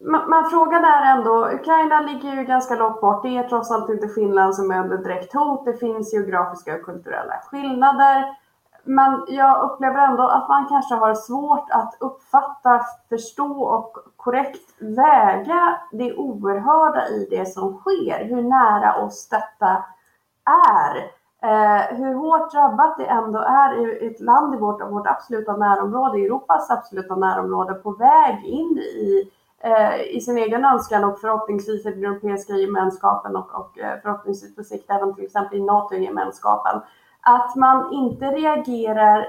man, 0.00 0.30
men 0.30 0.44
frågan 0.50 0.84
är 0.84 1.16
ändå, 1.16 1.48
Ukraina 1.52 2.00
ligger 2.00 2.34
ju 2.34 2.44
ganska 2.44 2.74
långt 2.74 3.00
bort. 3.00 3.22
Det 3.22 3.36
är 3.36 3.48
trots 3.48 3.70
allt 3.70 3.90
inte 3.90 4.08
Finland 4.08 4.54
som 4.54 4.70
är 4.70 4.80
under 4.80 4.98
direkt 4.98 5.34
hot. 5.34 5.64
Det 5.64 5.76
finns 5.76 6.12
geografiska 6.12 6.74
och 6.74 6.82
kulturella 6.82 7.34
skillnader. 7.50 8.36
Men 8.84 9.24
jag 9.28 9.70
upplever 9.70 9.98
ändå 9.98 10.22
att 10.22 10.48
man 10.48 10.68
kanske 10.68 10.94
har 10.94 11.14
svårt 11.14 11.70
att 11.70 11.96
uppfatta, 12.00 12.80
förstå 13.08 13.62
och 13.62 13.96
korrekt 14.16 14.74
väga 14.78 15.80
det 15.92 16.16
oerhörda 16.16 17.08
i 17.08 17.26
det 17.30 17.46
som 17.46 17.78
sker. 17.78 18.24
Hur 18.24 18.42
nära 18.42 19.04
oss 19.04 19.28
detta 19.28 19.84
är. 20.44 21.18
Eh, 21.42 21.96
hur 21.96 22.14
hårt 22.14 22.52
drabbat 22.52 22.98
det 22.98 23.06
ändå 23.06 23.38
är 23.38 24.02
i 24.02 24.06
ett 24.06 24.20
land 24.20 24.54
i 24.54 24.58
vårt, 24.58 24.90
vårt 24.90 25.06
absoluta 25.06 25.56
närområde, 25.56 26.18
Europas 26.18 26.70
absoluta 26.70 27.16
närområde, 27.16 27.74
på 27.74 27.90
väg 27.90 28.44
in 28.44 28.78
i, 28.78 29.30
Eh, 29.60 30.16
i 30.16 30.20
sin 30.20 30.38
egen 30.38 30.64
önskan 30.64 31.04
och 31.04 31.20
förhoppningsvis 31.20 31.86
i 31.86 31.90
den 31.90 32.04
europeiska 32.04 32.52
gemenskapen 32.52 33.36
och, 33.36 33.54
och 33.54 33.78
eh, 33.78 34.00
förhoppningsvis 34.02 34.56
på 34.56 34.64
sikt 34.64 34.90
även 34.90 35.14
till 35.14 35.24
exempel 35.24 35.58
i 35.58 35.64
NATO-gemenskapen. 35.64 36.80
Att 37.20 37.56
man 37.56 37.92
inte 37.92 38.26
reagerar 38.26 39.26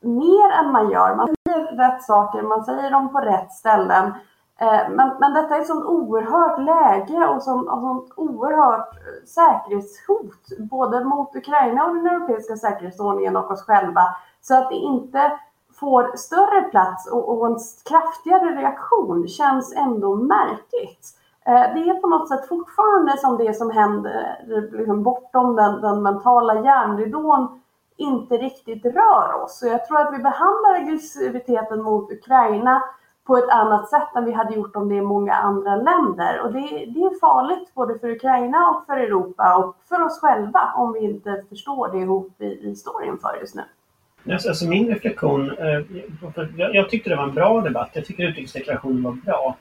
mer 0.00 0.50
än 0.50 0.72
man 0.72 0.90
gör. 0.90 1.16
Man 1.16 1.34
säger 1.48 1.76
rätt 1.76 2.02
saker, 2.02 2.42
man 2.42 2.64
säger 2.64 2.90
dem 2.90 3.12
på 3.12 3.20
rätt 3.20 3.52
ställen. 3.52 4.12
Eh, 4.60 4.90
men, 4.90 5.16
men 5.20 5.34
detta 5.34 5.56
är 5.56 5.60
ett 5.60 5.66
sånt 5.66 5.84
oerhört 5.84 6.60
läge 6.60 7.28
och 7.28 7.42
sånt, 7.42 7.68
och 7.68 7.80
sånt 7.80 8.12
oerhört 8.16 8.88
säkerhetshot 9.26 10.58
både 10.70 11.04
mot 11.04 11.36
Ukraina 11.36 11.84
och 11.84 11.94
den 11.94 12.06
europeiska 12.06 12.56
säkerhetsordningen 12.56 13.36
och 13.36 13.50
oss 13.50 13.62
själva. 13.62 14.02
Så 14.40 14.54
att 14.54 14.68
det 14.68 14.76
inte 14.76 15.38
får 15.80 16.16
större 16.16 16.62
plats 16.62 17.10
och, 17.10 17.28
och 17.28 17.46
en 17.46 17.56
kraftigare 17.88 18.60
reaktion 18.60 19.28
känns 19.28 19.74
ändå 19.76 20.14
märkligt. 20.14 21.06
Eh, 21.46 21.74
det 21.74 21.90
är 21.90 22.00
på 22.00 22.08
något 22.08 22.28
sätt 22.28 22.48
fortfarande 22.48 23.18
som 23.18 23.36
det 23.36 23.54
som 23.54 23.70
händer 23.70 24.44
liksom 24.72 25.02
bortom 25.02 25.56
den, 25.56 25.80
den 25.80 26.02
mentala 26.02 26.54
järnridån 26.54 27.60
inte 27.96 28.36
riktigt 28.36 28.84
rör 28.84 29.42
oss. 29.44 29.58
Så 29.58 29.66
jag 29.66 29.86
tror 29.86 30.00
att 30.00 30.14
vi 30.14 30.22
behandlar 30.22 30.74
aggressiviteten 30.74 31.82
mot 31.82 32.12
Ukraina 32.12 32.82
på 33.26 33.36
ett 33.36 33.48
annat 33.48 33.88
sätt 33.88 34.16
än 34.16 34.24
vi 34.24 34.32
hade 34.32 34.54
gjort 34.54 34.76
om 34.76 34.88
det 34.88 34.94
i 34.94 35.00
många 35.00 35.34
andra 35.34 35.76
länder. 35.76 36.40
Och 36.40 36.52
det, 36.52 36.60
det, 36.68 37.00
är 37.00 37.20
farligt 37.20 37.74
både 37.74 37.98
för 37.98 38.10
Ukraina 38.10 38.70
och 38.70 38.86
för 38.86 38.96
Europa 38.96 39.56
och 39.56 39.76
för 39.88 40.02
oss 40.02 40.20
själva 40.20 40.72
om 40.76 40.92
vi 40.92 41.00
inte 41.00 41.44
förstår 41.48 41.88
det 41.88 42.04
hot 42.04 42.32
vi, 42.38 42.60
vi 42.62 42.76
står 42.76 43.04
inför 43.04 43.36
just 43.40 43.54
nu. 43.54 43.62
Alltså, 44.32 44.48
alltså, 44.48 44.68
min 44.68 44.88
reflektion, 44.88 45.58
eh, 45.58 45.80
jag 46.56 46.90
tyckte 46.90 47.10
det 47.10 47.16
var 47.16 47.24
en 47.24 47.34
bra 47.34 47.60
debatt. 47.60 47.90
Jag 47.92 48.06
tycker 48.06 48.28
utrikesdeklarationen 48.28 49.02
var 49.02 49.12
bra. 49.12 49.56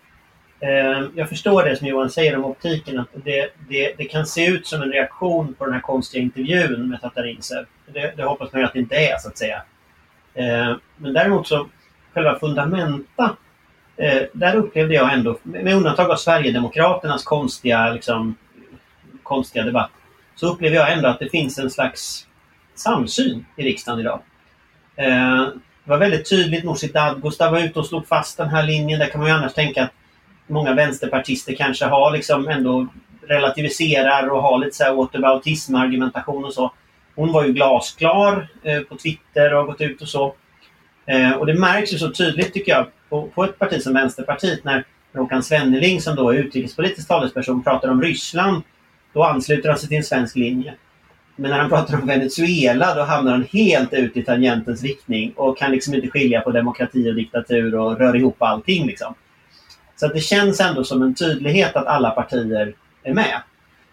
Eh, 0.59 1.03
jag 1.15 1.29
förstår 1.29 1.63
det 1.63 1.75
som 1.75 1.87
Johan 1.87 2.09
säger 2.09 2.37
om 2.37 2.45
optiken, 2.45 2.99
att 2.99 3.07
det, 3.13 3.49
det, 3.69 3.93
det, 3.97 4.05
kan 4.05 4.25
se 4.25 4.47
ut 4.47 4.67
som 4.67 4.81
en 4.81 4.91
reaktion 4.91 5.53
på 5.53 5.65
den 5.65 5.73
här 5.73 5.81
konstiga 5.81 6.23
intervjun 6.23 6.89
med 6.89 7.01
Tatarinsev. 7.01 7.65
Det, 7.93 8.13
det 8.17 8.23
hoppas 8.23 8.53
man 8.53 8.61
ju 8.61 8.67
att 8.67 8.73
det 8.73 8.79
inte 8.79 8.95
är, 8.95 9.17
så 9.17 9.27
att 9.27 9.37
säga. 9.37 9.61
Eh, 10.33 10.75
men 10.97 11.13
däremot 11.13 11.47
så, 11.47 11.67
själva 12.13 12.39
fundamenta 12.39 13.35
där 14.33 14.55
upplevde 14.55 14.93
jag 14.93 15.13
ändå, 15.13 15.37
med 15.43 15.75
undantag 15.75 16.11
av 16.11 16.15
Sverigedemokraternas 16.15 17.23
konstiga, 17.23 17.89
liksom, 17.93 18.35
konstiga 19.23 19.65
debatt, 19.65 19.91
så 20.35 20.53
upplever 20.53 20.75
jag 20.75 20.93
ändå 20.93 21.07
att 21.07 21.19
det 21.19 21.29
finns 21.29 21.59
en 21.59 21.69
slags 21.69 22.27
samsyn 22.75 23.45
i 23.55 23.63
riksdagen 23.63 23.99
idag. 23.99 24.21
Eh, 24.97 25.47
det 25.83 25.91
var 25.91 25.97
väldigt 25.97 26.29
tydligt, 26.29 26.63
Nooshi 26.63 26.87
Dadgostar 26.87 27.51
var 27.51 27.59
ute 27.59 27.79
och 27.79 27.85
slog 27.85 28.07
fast 28.07 28.37
den 28.37 28.49
här 28.49 28.63
linjen. 28.63 28.99
Där 28.99 29.07
kan 29.07 29.19
man 29.19 29.29
ju 29.29 29.35
annars 29.35 29.53
tänka 29.53 29.83
att 29.83 29.91
många 30.47 30.73
vänsterpartister 30.73 31.55
kanske 31.55 31.85
har 31.85 32.11
liksom 32.11 32.47
ändå 32.47 32.87
relativiserar 33.27 34.29
och 34.29 34.41
har 34.41 34.59
lite 34.59 34.77
så 34.77 34.83
här 34.83 34.95
återbautism-argumentation 34.95 36.45
och 36.45 36.53
så. 36.53 36.73
Hon 37.15 37.31
var 37.31 37.45
ju 37.45 37.53
glasklar 37.53 38.47
eh, 38.63 38.81
på 38.81 38.97
Twitter 38.97 39.53
och 39.53 39.59
har 39.59 39.65
gått 39.65 39.81
ut 39.81 40.01
och 40.01 40.07
så. 40.07 40.35
Eh, 41.05 41.31
och 41.31 41.45
det 41.45 41.53
märks 41.53 41.93
ju 41.93 41.97
så 41.97 42.11
tydligt 42.11 42.53
tycker 42.53 42.71
jag 42.71 42.85
på, 43.09 43.27
på 43.27 43.43
ett 43.43 43.59
parti 43.59 43.81
som 43.81 43.93
Vänsterpartiet 43.93 44.63
när 44.63 44.83
Håkan 45.13 45.43
Svenneling 45.43 46.01
som 46.01 46.15
då 46.15 46.29
är 46.29 46.37
utrikespolitisk 46.37 47.07
talesperson 47.07 47.63
pratar 47.63 47.89
om 47.89 48.01
Ryssland. 48.01 48.63
Då 49.13 49.23
ansluter 49.23 49.69
han 49.69 49.77
sig 49.77 49.87
till 49.89 49.97
en 49.97 50.03
svensk 50.03 50.35
linje. 50.35 50.73
Men 51.39 51.51
när 51.51 51.59
han 51.59 51.69
pratar 51.69 52.01
om 52.01 52.07
Venezuela 52.07 52.95
då 52.95 53.01
hamnar 53.01 53.31
han 53.31 53.47
helt 53.51 53.93
ut 53.93 54.17
i 54.17 54.23
tangentens 54.23 54.83
riktning 54.83 55.33
och 55.35 55.57
kan 55.57 55.71
liksom 55.71 55.93
inte 55.93 56.07
skilja 56.07 56.41
på 56.41 56.51
demokrati 56.51 57.11
och 57.11 57.15
diktatur 57.15 57.75
och 57.75 57.97
rör 57.97 58.15
ihop 58.15 58.41
allting. 58.41 58.87
Liksom. 58.87 59.13
Så 59.95 60.05
att 60.05 60.13
det 60.13 60.19
känns 60.19 60.59
ändå 60.59 60.83
som 60.83 61.01
en 61.01 61.15
tydlighet 61.15 61.75
att 61.75 61.87
alla 61.87 62.09
partier 62.11 62.73
är 63.03 63.13
med. 63.13 63.41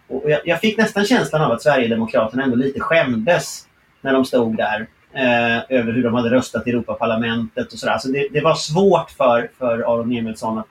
Och 0.07 0.23
jag, 0.25 0.39
jag 0.45 0.59
fick 0.59 0.77
nästan 0.77 1.05
känslan 1.05 1.41
av 1.41 1.51
att 1.51 1.61
Sverigedemokraterna 1.61 2.43
ändå 2.43 2.55
lite 2.55 2.79
skämdes 2.79 3.67
när 4.01 4.13
de 4.13 4.25
stod 4.25 4.57
där 4.57 4.87
eh, 5.13 5.77
över 5.77 5.93
hur 5.93 6.03
de 6.03 6.13
hade 6.13 6.29
röstat 6.29 6.67
i 6.67 6.69
Europaparlamentet 6.69 7.73
och 7.73 7.79
sådär. 7.79 7.97
Så 7.97 8.07
det, 8.07 8.27
det, 8.31 8.41
var 8.41 8.55
svårt 8.55 9.11
för, 9.11 9.49
för 9.57 9.79
Aron 9.79 10.11
Emilsson 10.11 10.57
att, 10.57 10.67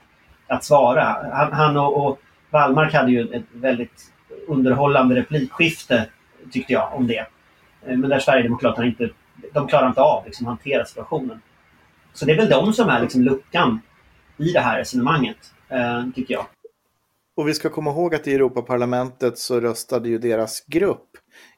att 0.47 0.63
svara. 0.63 1.17
Han, 1.33 1.53
han 1.53 1.77
och, 1.77 2.07
och 2.07 2.19
Wallmark 2.49 2.93
hade 2.93 3.11
ju 3.11 3.21
ett 3.21 3.45
väldigt 3.53 4.11
underhållande 4.47 5.15
replikskifte 5.15 6.05
tyckte 6.51 6.73
jag 6.73 6.93
om 6.93 7.07
det. 7.07 7.27
Eh, 7.85 7.97
men 7.97 8.09
där 8.09 8.19
Sverigedemokraterna 8.19 8.87
inte, 8.87 9.09
de 9.53 9.67
klarar 9.67 9.87
inte 9.87 10.01
av 10.01 10.25
liksom, 10.25 10.45
hantera 10.45 10.85
situationen. 10.85 11.41
Så 12.13 12.25
det 12.25 12.31
är 12.31 12.37
väl 12.37 12.49
de 12.49 12.73
som 12.73 12.89
är 12.89 13.01
liksom 13.01 13.21
luckan 13.21 13.81
i 14.37 14.51
det 14.51 14.59
här 14.59 14.77
resonemanget, 14.77 15.37
eh, 15.69 16.03
tycker 16.15 16.33
jag. 16.33 16.45
Och 17.37 17.47
vi 17.47 17.53
ska 17.53 17.69
komma 17.69 17.91
ihåg 17.91 18.15
att 18.15 18.27
i 18.27 18.33
Europaparlamentet 18.33 19.37
så 19.37 19.59
röstade 19.59 20.09
ju 20.09 20.17
deras 20.17 20.65
grupp 20.65 21.09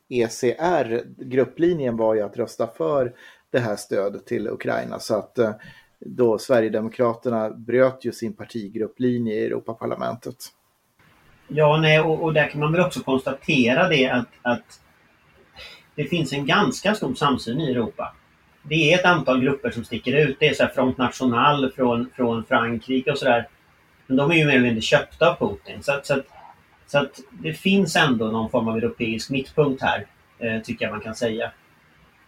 ECR, 0.10 1.04
grupplinjen 1.23 1.97
var 1.97 2.15
ju 2.15 2.21
att 2.21 2.38
rösta 2.38 2.67
för 2.67 3.13
det 3.52 3.60
här 3.60 3.76
stödet 3.76 4.26
till 4.26 4.47
Ukraina. 4.47 5.00
Så 5.00 5.15
att 5.15 5.38
eh, 5.38 5.52
då 6.00 6.38
Sverigedemokraterna 6.38 7.50
bröt 7.50 8.06
ju 8.06 8.12
sin 8.12 8.34
partigrupplinje 8.34 9.34
i 9.34 9.45
Europaparlamentet. 9.45 10.36
Ja, 11.48 11.78
nej, 11.78 12.00
och, 12.00 12.24
och 12.24 12.34
där 12.34 12.50
kan 12.50 12.60
man 12.60 12.72
väl 12.72 12.82
också 12.82 13.00
konstatera 13.00 13.90
det 13.90 14.10
att, 14.10 14.28
att 14.42 14.80
det 15.96 16.04
finns 16.04 16.34
en 16.34 16.46
ganska 16.46 16.96
stor 16.96 17.16
samsyn 17.16 17.62
i 17.62 17.72
Europa. 17.72 18.14
Det 18.64 18.94
är 18.94 19.00
ett 19.00 19.06
antal 19.06 19.42
grupper 19.42 19.72
som 19.72 19.84
sticker 19.84 20.14
ut. 20.14 20.38
Det 20.40 20.48
är 20.48 20.54
så 20.54 20.64
här 20.64 20.70
Front 20.70 20.98
National 20.98 21.72
från, 21.72 22.10
från 22.16 22.46
Frankrike 22.46 23.12
och 23.12 23.18
sådär. 23.18 23.48
Men 24.08 24.18
de 24.18 24.32
är 24.32 24.36
ju 24.36 24.46
mer 24.46 24.54
eller 24.54 24.66
mindre 24.66 24.82
köpta 24.82 25.30
av 25.30 25.36
Putin. 25.36 25.84
Så, 25.84 26.00
så 26.04 26.14
att 26.14 26.26
så 26.88 26.98
att 26.98 27.20
det 27.32 27.54
finns 27.54 27.96
ändå 27.96 28.26
någon 28.26 28.50
form 28.50 28.68
av 28.68 28.78
europeisk 28.78 29.30
mittpunkt 29.30 29.82
här, 29.82 30.06
eh, 30.40 30.62
tycker 30.62 30.86
jag 30.86 30.92
man 30.92 31.02
kan 31.02 31.16
säga. 31.16 31.52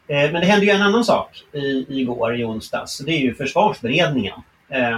Eh, 0.08 0.32
men 0.32 0.34
det 0.34 0.46
hände 0.46 0.66
ju 0.66 0.72
en 0.72 0.82
annan 0.82 1.04
sak 1.04 1.44
i, 1.54 1.86
igår, 2.02 2.36
i 2.36 2.44
onsdags. 2.44 2.98
Det 2.98 3.12
är 3.12 3.20
ju 3.20 3.36
försvarsberedningen. 3.36 4.42
Eh, 4.70 4.98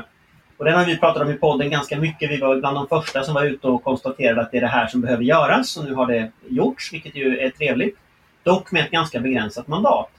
och 0.62 0.65
den 0.65 0.76
har 0.76 0.86
vi 0.86 0.97
pratat 0.97 1.21
om 1.21 1.32
i 1.32 1.34
podden 1.34 1.69
ganska 1.69 1.97
mycket. 1.97 2.32
Vi 2.32 2.38
var 2.39 2.56
bland 2.56 2.78
de 2.78 2.88
första 2.88 3.24
som 3.24 3.34
var 3.34 3.43
ute 3.43 3.67
och 3.67 3.84
konstaterade 3.84 4.41
att 4.41 4.52
det 4.52 4.58
är 4.58 4.62
det 4.62 4.67
här 4.67 4.88
som 4.88 5.02
behöver 5.02 5.24
göras. 5.24 5.78
Och 5.78 5.86
nu 5.86 5.93
har 5.93 6.06
det 6.06 6.32
gjorts, 6.47 6.93
vilket 6.93 7.15
ju 7.15 7.38
är 7.38 7.50
trevligt. 7.50 7.97
Dock 8.43 8.71
med 8.71 8.84
ett 8.84 8.91
ganska 8.91 9.19
begränsat 9.19 9.67
mandat. 9.67 10.10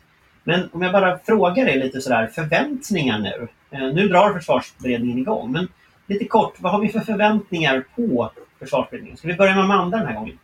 Men 0.44 0.68
om 0.72 0.82
jag 0.82 0.92
bara 0.92 1.18
frågar 1.18 1.64
dig 1.64 1.78
lite 1.78 2.00
sådär, 2.00 2.26
förväntningar 2.26 3.18
nu. 3.18 3.48
Eh, 3.70 3.94
nu 3.94 4.08
drar 4.08 4.32
försvarsberedningen 4.32 5.18
igång. 5.18 5.52
Men 5.52 5.68
lite 6.06 6.24
kort, 6.24 6.54
vad 6.58 6.72
har 6.72 6.80
vi 6.80 6.88
för 6.88 7.00
förväntningar 7.00 7.84
på 7.96 8.30
försvarsberedningen. 8.58 9.16
Ska 9.16 9.28
vi 9.28 9.34
börja 9.34 9.54
med 9.54 9.64
Amanda 9.64 9.98
den 9.98 10.06
här 10.06 10.14
gången? 10.14 10.38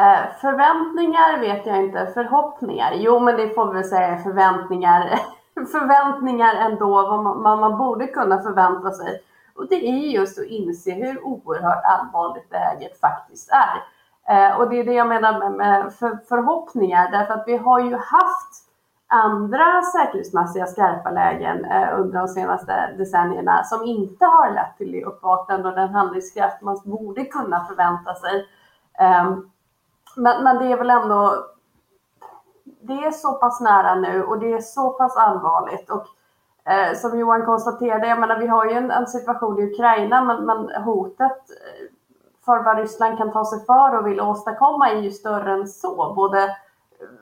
Eh, 0.00 0.40
förväntningar 0.40 1.40
vet 1.40 1.66
jag 1.66 1.84
inte. 1.84 2.10
Förhoppningar? 2.14 2.92
Jo, 2.96 3.20
men 3.20 3.36
det 3.36 3.54
får 3.54 3.72
vi 3.72 3.74
väl 3.74 3.88
säga 3.88 4.18
förväntningar. 4.18 5.18
förväntningar 5.64 6.54
ändå, 6.54 6.88
vad 6.88 7.24
man, 7.24 7.42
man, 7.42 7.60
man, 7.60 7.78
borde 7.78 8.06
kunna 8.06 8.42
förvänta 8.42 8.90
sig. 8.90 9.22
Och 9.54 9.68
det 9.68 9.88
är 9.88 10.08
just 10.08 10.38
att 10.38 10.44
inse 10.44 10.90
hur 10.92 11.24
oerhört 11.24 11.84
allvarligt 11.84 12.50
läget 12.50 13.00
faktiskt 13.00 13.50
är. 13.50 13.82
Eh, 14.28 14.56
och 14.56 14.70
det 14.70 14.80
är 14.80 14.84
det 14.84 14.92
jag 14.92 15.08
menar 15.08 15.38
med, 15.38 15.52
med 15.52 15.94
för, 15.94 16.18
förhoppningar, 16.28 17.10
därför 17.10 17.34
att 17.34 17.44
vi 17.46 17.56
har 17.56 17.80
ju 17.80 17.94
haft 17.96 18.66
andra 19.06 19.82
säkerhetsmässiga 19.82 20.66
skarpa 20.66 21.10
lägen 21.10 21.64
eh, 21.64 22.00
under 22.00 22.18
de 22.18 22.28
senaste 22.28 22.92
decennierna 22.98 23.64
som 23.64 23.84
inte 23.84 24.24
har 24.24 24.50
lett 24.50 24.76
till 24.78 24.92
det 24.92 25.04
uppvaknande 25.04 25.68
och 25.68 25.74
den 25.74 25.88
handlingskraft 25.88 26.62
man 26.62 26.80
borde 26.84 27.24
kunna 27.24 27.64
förvänta 27.64 28.14
sig. 28.14 28.46
Eh, 28.98 29.36
men, 30.16 30.44
men 30.44 30.58
det 30.58 30.72
är 30.72 30.76
väl 30.76 30.90
ändå 30.90 31.46
det 32.86 33.04
är 33.04 33.10
så 33.10 33.32
pass 33.32 33.60
nära 33.60 33.94
nu 33.94 34.24
och 34.24 34.38
det 34.38 34.52
är 34.52 34.60
så 34.60 34.90
pass 34.90 35.16
allvarligt. 35.16 35.90
Och 35.90 36.06
eh, 36.72 36.96
som 36.96 37.18
Johan 37.18 37.46
konstaterade, 37.46 38.08
jag 38.08 38.20
menar, 38.20 38.38
vi 38.38 38.46
har 38.46 38.66
ju 38.66 38.72
en, 38.72 38.90
en 38.90 39.06
situation 39.06 39.58
i 39.58 39.72
Ukraina 39.72 40.24
men, 40.24 40.46
men 40.46 40.82
hotet 40.82 41.50
eh, 41.50 41.86
för 42.44 42.62
vad 42.62 42.78
Ryssland 42.78 43.18
kan 43.18 43.32
ta 43.32 43.44
sig 43.44 43.64
för 43.64 43.98
och 43.98 44.06
vill 44.06 44.20
åstadkomma 44.20 44.90
är 44.90 45.00
ju 45.00 45.10
större 45.10 45.52
än 45.52 45.68
så. 45.68 46.12
Både 46.16 46.42
eh, 46.44 46.50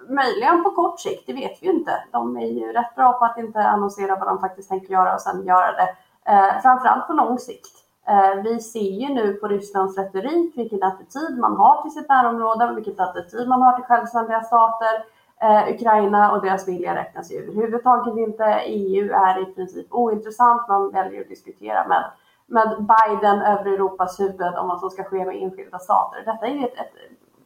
möjligen 0.09 0.63
på 0.65 0.71
kort 0.71 1.01
sikt, 1.01 1.27
det 1.27 1.33
vet 1.33 1.63
vi 1.63 1.67
ju 1.67 1.73
inte. 1.73 2.05
De 2.13 2.37
är 2.37 2.47
ju 2.47 2.73
rätt 2.73 2.95
bra 2.97 3.13
på 3.13 3.25
att 3.25 3.39
inte 3.39 3.59
annonsera 3.59 4.17
vad 4.17 4.29
de 4.29 4.41
faktiskt 4.41 4.69
tänker 4.69 4.93
göra 4.93 5.15
och 5.15 5.21
sen 5.21 5.47
göra 5.47 5.73
det. 5.73 5.89
Eh, 6.33 6.63
framförallt 6.63 7.07
på 7.07 7.13
lång 7.13 7.39
sikt. 7.39 7.85
Eh, 8.09 8.43
vi 8.43 8.61
ser 8.61 8.81
ju 8.81 9.15
nu 9.15 9.33
på 9.33 9.49
Rysslands 9.49 9.99
retorik 9.99 10.59
vilken 10.59 10.83
attityd 10.83 11.39
man 11.39 11.57
har 11.57 11.83
till 11.83 11.91
sitt 11.91 12.09
närområde, 12.09 12.75
vilken 12.75 13.01
attityd 13.01 13.49
man 13.49 13.63
har 13.63 13.73
till 13.73 13.85
självständiga 13.85 14.43
stater. 14.43 15.05
Eh, 15.45 15.75
Ukraina 15.75 16.33
och 16.33 16.43
deras 16.43 16.69
vilja 16.69 16.95
räknas 16.95 17.33
ju 17.33 17.37
överhuvudtaget 17.43 18.17
inte. 18.17 18.45
EU 18.67 19.13
är 19.13 19.43
i 19.43 19.55
princip 19.55 19.87
ointressant. 19.91 20.69
Man 20.69 20.91
väljer 20.91 21.21
att 21.21 21.29
diskutera 21.29 21.89
med, 21.89 22.05
med 22.47 22.77
Biden 22.79 23.43
över 23.43 23.73
Europas 23.73 24.21
huvud 24.21 24.55
om 24.59 24.69
vad 24.69 24.81
som 24.81 24.91
ska 24.91 25.05
ske 25.05 25.25
med 25.25 25.43
enskilda 25.43 25.79
stater. 25.79 26.23
Detta 26.25 26.47
är 26.47 26.51
ju 26.51 26.65
ett, 26.65 26.75
ett 26.75 26.93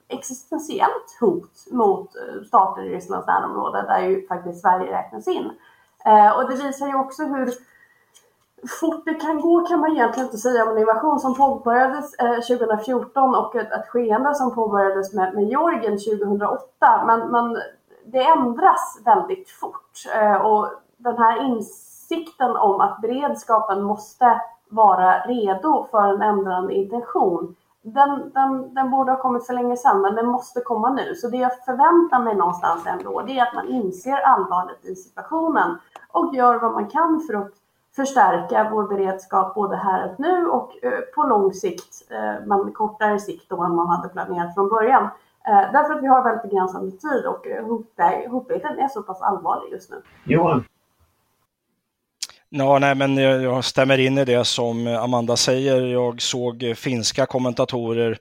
existentiellt 0.09 1.17
hot 1.21 1.53
mot 1.71 2.17
eh, 2.17 2.43
stater 2.47 2.83
i 2.83 2.89
Rysslands 2.89 3.27
närområde 3.27 3.83
där 3.83 4.01
ju 4.01 4.27
faktiskt 4.27 4.61
Sverige 4.61 4.93
räknas 4.93 5.29
in. 5.29 5.51
Eh, 6.05 6.31
och 6.39 6.51
det 6.51 6.57
visar 6.57 6.87
ju 6.87 6.95
också 6.95 7.23
hur 7.23 7.53
fort 8.81 9.05
det 9.05 9.15
kan 9.15 9.41
gå 9.41 9.67
kan 9.67 9.81
man 9.81 9.93
egentligen 9.93 10.27
inte 10.27 10.39
säga 10.39 10.63
om 10.65 10.71
en 10.71 10.79
invasion 10.79 11.21
som 11.21 11.35
påbörjades 11.35 12.15
eh, 12.15 12.59
2014 12.59 13.35
och 13.35 13.57
ett, 13.57 13.73
ett 13.73 13.89
skeende 13.89 14.35
som 14.35 14.55
påbörjades 14.55 15.15
med, 15.15 15.35
med 15.35 15.45
Georgien 15.45 15.99
2008. 15.99 17.05
Men, 17.07 17.31
men 17.31 17.59
det 18.13 18.25
ändras 18.25 19.01
väldigt 19.05 19.51
fort 19.51 19.93
eh, 20.15 20.35
och 20.35 20.69
den 20.97 21.19
här 21.19 21.47
insikten 21.47 22.57
om 22.57 22.81
att 22.81 23.01
beredskapen 23.01 23.83
måste 23.83 24.41
vara 24.69 25.19
redo 25.19 25.87
för 25.91 26.03
en 26.03 26.23
ändrad 26.23 26.71
intention 26.71 27.57
den, 27.83 28.31
den, 28.35 28.75
den 28.75 28.91
borde 28.91 29.13
ha 29.13 29.19
kommit 29.19 29.47
för 29.47 29.55
länge 29.55 29.77
sedan, 29.77 30.01
men 30.01 30.15
den 30.15 30.27
måste 30.27 30.61
komma 30.61 30.91
nu. 30.91 31.15
Så 31.15 31.29
det 31.29 31.37
jag 31.37 31.65
förväntar 31.65 32.23
mig 32.23 32.35
någonstans 32.35 32.87
ändå, 32.87 33.23
det 33.27 33.39
är 33.39 33.43
att 33.43 33.55
man 33.55 33.69
inser 33.69 34.17
allvaret 34.17 34.85
i 34.85 34.95
situationen 34.95 35.79
och 36.09 36.35
gör 36.35 36.59
vad 36.59 36.73
man 36.73 36.87
kan 36.87 37.21
för 37.21 37.35
att 37.35 37.53
förstärka 37.97 38.71
vår 38.73 38.83
beredskap 38.83 39.55
både 39.55 39.77
här 39.77 40.11
och 40.11 40.21
nu 40.21 40.47
och 40.47 40.85
eh, 40.85 41.01
på 41.15 41.23
lång 41.23 41.53
sikt, 41.53 42.11
eh, 42.11 42.47
men 42.47 42.73
kortare 42.73 43.19
sikt 43.19 43.49
då 43.49 43.63
än 43.63 43.75
man 43.75 43.89
hade 43.89 44.09
planerat 44.09 44.55
från 44.55 44.69
början. 44.69 45.09
Eh, 45.49 45.73
därför 45.73 45.95
att 45.95 46.03
vi 46.03 46.07
har 46.07 46.25
väldigt 46.25 46.51
begränsad 46.51 47.01
tid 47.01 47.27
och 47.27 47.47
hotbilden 48.31 48.79
är 48.79 48.89
så 48.89 49.03
pass 49.03 49.23
allvarlig 49.23 49.73
just 49.73 49.91
nu. 49.91 50.03
Johan? 50.25 50.65
Ja, 52.49 52.79
nej, 52.79 52.95
men 52.95 53.17
jag, 53.17 53.43
jag 53.43 53.65
stämmer 53.65 53.99
in 53.99 54.19
i 54.19 54.25
det 54.25 54.45
som 54.45 54.87
Amanda 54.87 55.37
säger. 55.37 55.87
Jag 55.87 56.23
såg 56.23 56.73
finska 56.77 57.27
kommentatorer 57.27 58.19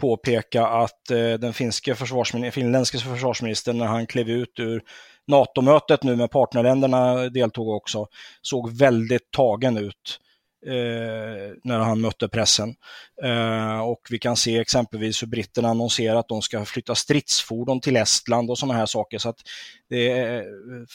påpeka 0.00 0.66
att 0.66 1.10
eh, 1.10 1.32
den 1.32 1.52
finske 1.52 1.94
försvarsminister, 1.94 2.60
finländske 2.60 2.98
försvarsministern 2.98 3.78
när 3.78 3.86
han 3.86 4.06
klev 4.06 4.28
ut 4.28 4.58
ur 4.58 4.82
NATO-mötet 5.26 6.02
nu 6.02 6.16
med 6.16 6.30
partnerländerna 6.30 7.14
deltog 7.14 7.68
också, 7.68 8.06
såg 8.42 8.78
väldigt 8.78 9.30
tagen 9.30 9.76
ut 9.76 10.20
eh, 10.66 11.52
när 11.64 11.78
han 11.78 12.00
mötte 12.00 12.28
pressen. 12.28 12.74
Eh, 13.22 13.80
och 13.80 14.00
vi 14.10 14.18
kan 14.18 14.36
se 14.36 14.58
exempelvis 14.58 15.22
hur 15.22 15.26
britterna 15.26 15.68
annonserar 15.68 16.16
att 16.16 16.28
de 16.28 16.42
ska 16.42 16.64
flytta 16.64 16.94
stridsfordon 16.94 17.80
till 17.80 17.96
Estland 17.96 18.50
och 18.50 18.58
sådana 18.58 18.78
här 18.78 18.86
saker. 18.86 19.18
Så 19.18 19.28
att 19.28 19.40
det 19.88 20.10
är, 20.10 20.44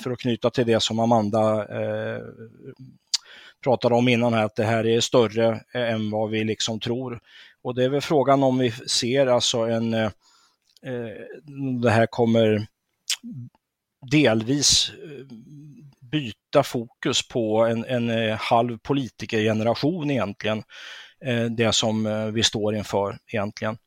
för 0.04 0.12
att 0.12 0.20
knyta 0.20 0.50
till 0.50 0.66
det 0.66 0.84
som 0.84 1.00
Amanda 1.00 1.68
eh, 1.70 2.22
pratade 3.64 3.96
om 3.96 4.08
innan 4.08 4.34
här, 4.34 4.46
att 4.46 4.56
det 4.56 4.64
här 4.64 4.88
är 4.88 5.00
större 5.00 5.50
eh, 5.74 5.94
än 5.94 6.12
vad 6.12 6.30
vi 6.30 6.44
liksom 6.44 6.80
tror. 6.80 7.20
Och 7.64 7.76
det 7.76 7.84
är 7.84 7.90
väl 7.90 8.02
frågan 8.02 8.44
om 8.44 8.58
vi 8.58 8.72
ser 8.72 9.28
alltså 9.28 9.58
en, 9.58 9.94
eh, 9.94 10.12
eh 10.86 11.72
det 11.82 11.90
här 11.90 12.06
kommer 12.06 12.68
delvis 14.12 14.92
eh, 15.04 15.26
byta 16.12 16.64
fokus 16.64 17.28
på 17.28 17.66
en, 17.66 17.86
en 17.86 18.10
eh, 18.10 18.38
halv 18.38 18.78
politikergeneration 18.78 20.12
egentligen, 20.12 20.64
eh, 21.26 21.46
det 21.46 21.74
som 21.74 22.06
eh, 22.06 22.26
vi 22.26 22.44
står 22.44 22.76
inför 22.76 23.18
egentligen. 23.28 23.78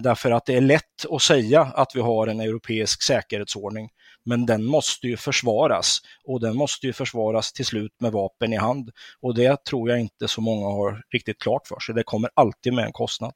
Därför 0.00 0.30
att 0.30 0.46
det 0.46 0.56
är 0.56 0.60
lätt 0.60 1.06
att 1.10 1.22
säga 1.22 1.60
att 1.60 1.96
vi 1.96 2.00
har 2.00 2.26
en 2.26 2.40
europeisk 2.40 3.02
säkerhetsordning, 3.02 3.88
men 4.24 4.46
den 4.46 4.64
måste 4.64 5.06
ju 5.06 5.16
försvaras 5.16 5.98
och 6.24 6.40
den 6.40 6.56
måste 6.56 6.86
ju 6.86 6.92
försvaras 6.92 7.52
till 7.52 7.66
slut 7.66 7.92
med 8.00 8.12
vapen 8.12 8.52
i 8.52 8.56
hand. 8.56 8.90
Och 9.20 9.34
det 9.34 9.64
tror 9.64 9.90
jag 9.90 10.00
inte 10.00 10.28
så 10.28 10.40
många 10.40 10.66
har 10.66 11.02
riktigt 11.12 11.38
klart 11.38 11.66
för 11.66 11.80
sig. 11.80 11.94
Det 11.94 12.02
kommer 12.02 12.30
alltid 12.34 12.72
med 12.72 12.84
en 12.84 12.92
kostnad. 12.92 13.32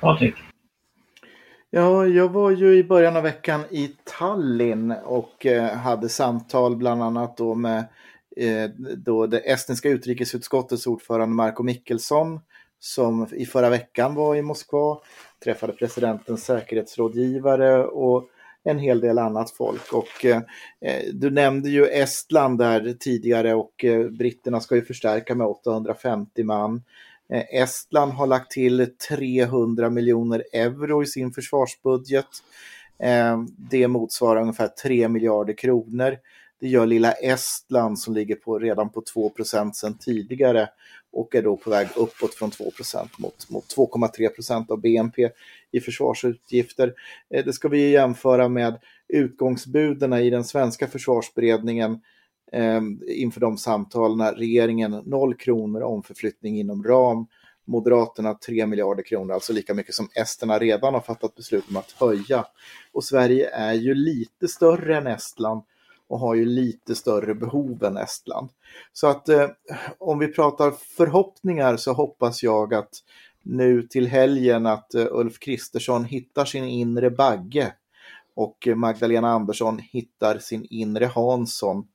Patrik? 0.00 0.34
Ja, 1.70 2.06
jag 2.06 2.28
var 2.28 2.50
ju 2.50 2.78
i 2.78 2.84
början 2.84 3.16
av 3.16 3.22
veckan 3.22 3.64
i 3.70 3.90
Tallinn 4.04 4.94
och 5.04 5.46
eh, 5.46 5.76
hade 5.76 6.08
samtal 6.08 6.76
bland 6.76 7.02
annat 7.02 7.36
då 7.36 7.54
med 7.54 7.78
eh, 8.36 8.70
då 8.96 9.26
det 9.26 9.38
estniska 9.38 9.88
utrikesutskottets 9.88 10.86
ordförande 10.86 11.34
Marko 11.34 11.62
Mikkelsson 11.62 12.40
som 12.78 13.26
i 13.32 13.46
förra 13.46 13.70
veckan 13.70 14.14
var 14.14 14.36
i 14.36 14.42
Moskva, 14.42 14.98
träffade 15.44 15.72
presidentens 15.72 16.44
säkerhetsrådgivare 16.44 17.84
och 17.84 18.28
en 18.64 18.78
hel 18.78 19.00
del 19.00 19.18
annat 19.18 19.50
folk. 19.50 19.92
Och 19.92 20.24
eh, 20.24 20.36
eh 20.80 21.02
du 21.12 21.30
nämnde 21.30 21.70
ju 21.70 21.86
Estland 21.86 22.58
där 22.58 22.96
tidigare 23.00 23.54
och 23.54 23.84
eh, 23.84 24.08
britterna 24.08 24.60
ska 24.60 24.74
ju 24.74 24.82
förstärka 24.82 25.34
med 25.34 25.46
850 25.46 26.44
man. 26.44 26.82
Eh, 27.32 27.62
Estland 27.62 28.12
har 28.12 28.26
lagt 28.26 28.50
till 28.50 28.86
300 29.08 29.90
miljoner 29.90 30.44
euro 30.52 31.02
i 31.02 31.06
sin 31.06 31.32
försvarsbudget. 31.32 32.26
Eh, 32.98 33.42
det 33.70 33.88
motsvarar 33.88 34.40
ungefär 34.40 34.68
3 34.68 35.08
miljarder 35.08 35.52
kronor. 35.52 36.16
Det 36.60 36.68
gör 36.68 36.86
lilla 36.86 37.12
Estland 37.12 37.98
som 37.98 38.14
ligger 38.14 38.34
på, 38.34 38.58
redan 38.58 38.90
på 38.90 39.02
2% 39.02 39.72
sedan 39.72 39.98
tidigare 39.98 40.68
och 41.12 41.34
är 41.34 41.42
då 41.42 41.56
på 41.56 41.70
väg 41.70 41.88
uppåt 41.96 42.34
från 42.34 42.50
2 42.50 42.64
mot, 43.18 43.50
mot 43.50 43.76
2,3% 43.76 44.70
av 44.70 44.80
BNP 44.80 45.30
i 45.70 45.80
försvarsutgifter. 45.80 46.94
Eh, 47.30 47.44
det 47.44 47.52
ska 47.52 47.68
vi 47.68 47.90
jämföra 47.90 48.48
med 48.48 48.78
utgångsbuden 49.08 50.12
i 50.12 50.30
den 50.30 50.44
svenska 50.44 50.86
försvarsberedningen 50.86 52.00
eh, 52.52 52.80
inför 53.06 53.40
de 53.40 53.58
samtalen. 53.58 54.34
Regeringen 54.34 54.90
0 54.90 55.34
kronor 55.34 55.82
omförflyttning 55.82 56.58
inom 56.58 56.84
ram. 56.84 57.26
Moderaterna 57.64 58.34
3 58.34 58.66
miljarder 58.66 59.02
kronor, 59.02 59.34
alltså 59.34 59.52
lika 59.52 59.74
mycket 59.74 59.94
som 59.94 60.08
esterna 60.14 60.58
redan 60.58 60.94
har 60.94 61.00
fattat 61.00 61.34
beslut 61.34 61.64
om 61.68 61.76
att 61.76 61.90
höja. 61.90 62.44
Och 62.92 63.04
Sverige 63.04 63.50
är 63.50 63.72
ju 63.72 63.94
lite 63.94 64.48
större 64.48 64.96
än 64.96 65.06
Estland 65.06 65.62
och 66.08 66.18
har 66.18 66.34
ju 66.34 66.44
lite 66.44 66.94
större 66.94 67.34
behov 67.34 67.84
än 67.84 67.96
Estland. 67.96 68.50
Så 68.92 69.06
att 69.06 69.28
eh, 69.28 69.48
om 69.98 70.18
vi 70.18 70.28
pratar 70.28 70.70
förhoppningar 70.70 71.76
så 71.76 71.92
hoppas 71.92 72.42
jag 72.42 72.74
att 72.74 72.90
nu 73.42 73.82
till 73.82 74.06
helgen 74.06 74.66
att 74.66 74.94
eh, 74.94 75.06
Ulf 75.10 75.38
Kristersson 75.38 76.04
hittar 76.04 76.44
sin 76.44 76.64
inre 76.64 77.10
Bagge 77.10 77.72
och 78.36 78.68
Magdalena 78.76 79.28
Andersson 79.28 79.78
hittar 79.78 80.38
sin 80.38 80.66
inre 80.70 81.06
Hansson. 81.06 81.86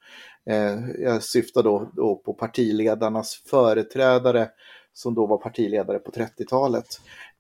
Eh, 0.49 0.80
jag 0.99 1.23
syftar 1.23 1.63
då, 1.63 1.91
då 1.95 2.15
på 2.15 2.34
partiledarnas 2.34 3.43
företrädare 3.49 4.49
som 4.93 5.13
då 5.15 5.25
var 5.27 5.38
partiledare 5.38 5.99
på 5.99 6.12
30-talet. 6.12 6.86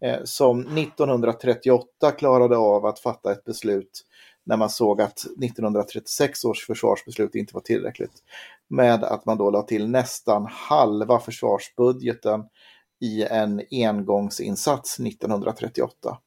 Eh, 0.01 0.19
som 0.23 0.59
1938 0.77 2.11
klarade 2.17 2.57
av 2.57 2.85
att 2.85 2.99
fatta 2.99 3.31
ett 3.31 3.43
beslut 3.43 4.05
när 4.45 4.57
man 4.57 4.69
såg 4.69 5.01
att 5.01 5.19
1936 5.43 6.45
års 6.45 6.65
försvarsbeslut 6.65 7.35
inte 7.35 7.53
var 7.53 7.61
tillräckligt. 7.61 8.23
Med 8.69 9.03
att 9.03 9.25
man 9.25 9.37
då 9.37 9.49
la 9.49 9.61
till 9.61 9.89
nästan 9.89 10.47
halva 10.49 11.19
försvarsbudgeten 11.19 12.43
i 13.01 13.23
en 13.23 13.61
engångsinsats 13.71 14.99
1938. 14.99 16.17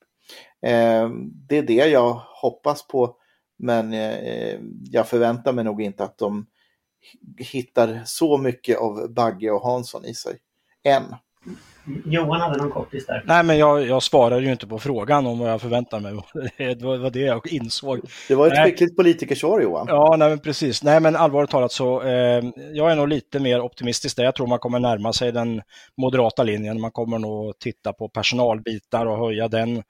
Eh, 0.63 1.11
det 1.49 1.59
är 1.59 1.63
det 1.63 1.87
jag 1.89 2.13
hoppas 2.15 2.87
på, 2.87 3.17
men 3.59 3.93
eh, 3.93 4.59
jag 4.91 5.09
förväntar 5.09 5.53
mig 5.53 5.65
nog 5.65 5.83
inte 5.83 6.05
att 6.05 6.19
de 6.19 6.47
hittar 7.39 8.03
så 8.05 8.39
mycket 8.39 8.79
av 8.79 9.15
Bagge 9.15 9.51
och 9.51 9.63
Hansson 9.63 10.05
i 10.05 10.15
sig. 10.15 10.39
Än. 10.85 11.05
Johan 12.05 12.41
hade 12.41 12.57
någon 12.59 12.71
kortis 12.71 13.07
där. 13.07 13.23
Nej, 13.27 13.45
men 13.45 13.59
jag, 13.59 13.87
jag 13.87 14.03
svarade 14.03 14.43
ju 14.43 14.53
inte 14.53 14.67
på 14.67 14.79
frågan 14.79 15.27
om 15.27 15.39
vad 15.39 15.51
jag 15.51 15.61
förväntar 15.61 16.01
mig. 16.01 16.13
Det 16.75 16.83
var 16.83 17.11
det 17.11 17.21
jag 17.21 17.53
insåg. 17.53 18.01
Det 18.29 18.35
var 18.35 18.47
ett 18.47 18.65
skickligt 18.65 18.97
politikersvar 18.97 19.61
Johan. 19.61 19.87
Ja, 19.89 20.17
nej, 20.19 20.29
men 20.29 20.39
precis. 20.39 20.83
Nej, 20.83 21.01
men 21.01 21.17
allvarligt 21.17 21.51
talat 21.51 21.73
så 21.73 22.03
eh, 22.03 22.45
jag 22.73 22.93
är 22.93 22.97
nog 22.97 23.09
lite 23.09 23.41
mer 23.41 23.61
optimistisk 23.61 24.17
där. 24.17 24.25
Jag 24.25 24.35
tror 24.35 24.47
man 24.47 24.59
kommer 24.59 24.79
närma 24.79 25.13
sig 25.13 25.33
den 25.33 25.63
moderata 25.97 26.43
linjen. 26.43 26.81
Man 26.81 26.91
kommer 26.91 27.19
nog 27.19 27.59
titta 27.59 27.93
på 27.93 28.09
personalbitar 28.09 29.07
och 29.07 29.19
höja 29.19 29.49
den 29.49 29.83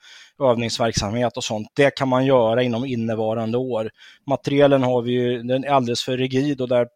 övningsverksamhet 0.42 1.36
och 1.36 1.44
sånt. 1.44 1.68
Det 1.74 1.90
kan 1.90 2.08
man 2.08 2.26
göra 2.26 2.62
inom 2.62 2.84
innevarande 2.84 3.58
år. 3.58 3.90
Materielen 4.26 4.82
har 4.82 5.02
vi 5.02 5.12
ju, 5.12 5.42
den 5.42 5.64
är 5.64 5.68
alldeles 5.68 6.02
för 6.02 6.16
rigid 6.16 6.60
och 6.60 6.68
där 6.68 6.86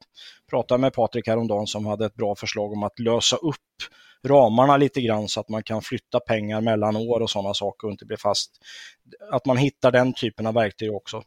pratade 0.50 0.74
jag 0.74 0.80
med 0.80 0.92
Patrik 0.92 1.28
häromdagen 1.28 1.66
som 1.66 1.86
hade 1.86 2.06
ett 2.06 2.14
bra 2.14 2.34
förslag 2.34 2.72
om 2.72 2.82
att 2.82 2.98
lösa 2.98 3.36
upp 3.36 3.54
ramarna 4.26 4.76
lite 4.76 5.00
grann 5.00 5.28
så 5.28 5.40
att 5.40 5.48
man 5.48 5.62
kan 5.62 5.82
flytta 5.82 6.20
pengar 6.20 6.60
mellan 6.60 6.96
år 6.96 7.20
och 7.20 7.30
sådana 7.30 7.54
saker 7.54 7.86
och 7.86 7.92
inte 7.92 8.06
bli 8.06 8.16
fast. 8.16 8.50
Att 9.32 9.46
man 9.46 9.56
hittar 9.56 9.92
den 9.92 10.12
typen 10.12 10.46
av 10.46 10.54
verktyg 10.54 10.94
också. 10.94 11.22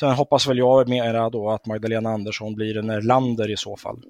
Sen 0.00 0.10
hoppas 0.10 0.46
väl 0.46 0.58
jag 0.58 0.88
mera 0.88 1.30
då 1.30 1.50
att 1.50 1.66
Magdalena 1.66 2.10
Andersson 2.10 2.54
blir 2.54 2.76
en 2.76 2.90
Erlander 2.90 3.50
i 3.50 3.56
så 3.56 3.76
fall. 3.76 4.02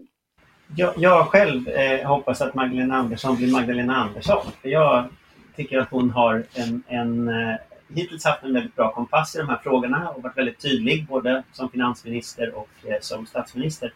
Jag, 0.77 0.95
jag 0.97 1.27
själv 1.27 1.69
eh, 1.69 2.09
hoppas 2.09 2.41
att 2.41 2.55
Magdalena 2.55 2.97
Andersson 2.97 3.37
blir 3.37 3.53
Magdalena 3.53 3.97
Andersson. 3.97 4.47
För 4.63 4.69
jag 4.69 5.09
tycker 5.57 5.79
att 5.79 5.91
hon 5.91 6.11
har 6.11 6.45
en, 6.55 6.83
en 6.89 7.29
eh, 7.29 7.57
hittills 7.95 8.25
haft 8.25 8.43
en 8.43 8.55
väldigt 8.55 8.77
bra 8.77 8.93
kompass 8.93 9.35
i 9.35 9.39
de 9.39 9.49
här 9.49 9.61
frågorna 9.63 10.11
och 10.11 10.23
varit 10.23 10.39
väldigt 10.39 10.63
tydlig 10.63 11.07
både 11.07 11.43
som 11.53 11.71
finansminister 11.71 12.55
och 12.55 12.69
eh, 12.85 12.97
som 13.01 13.27
statsminister. 13.27 13.93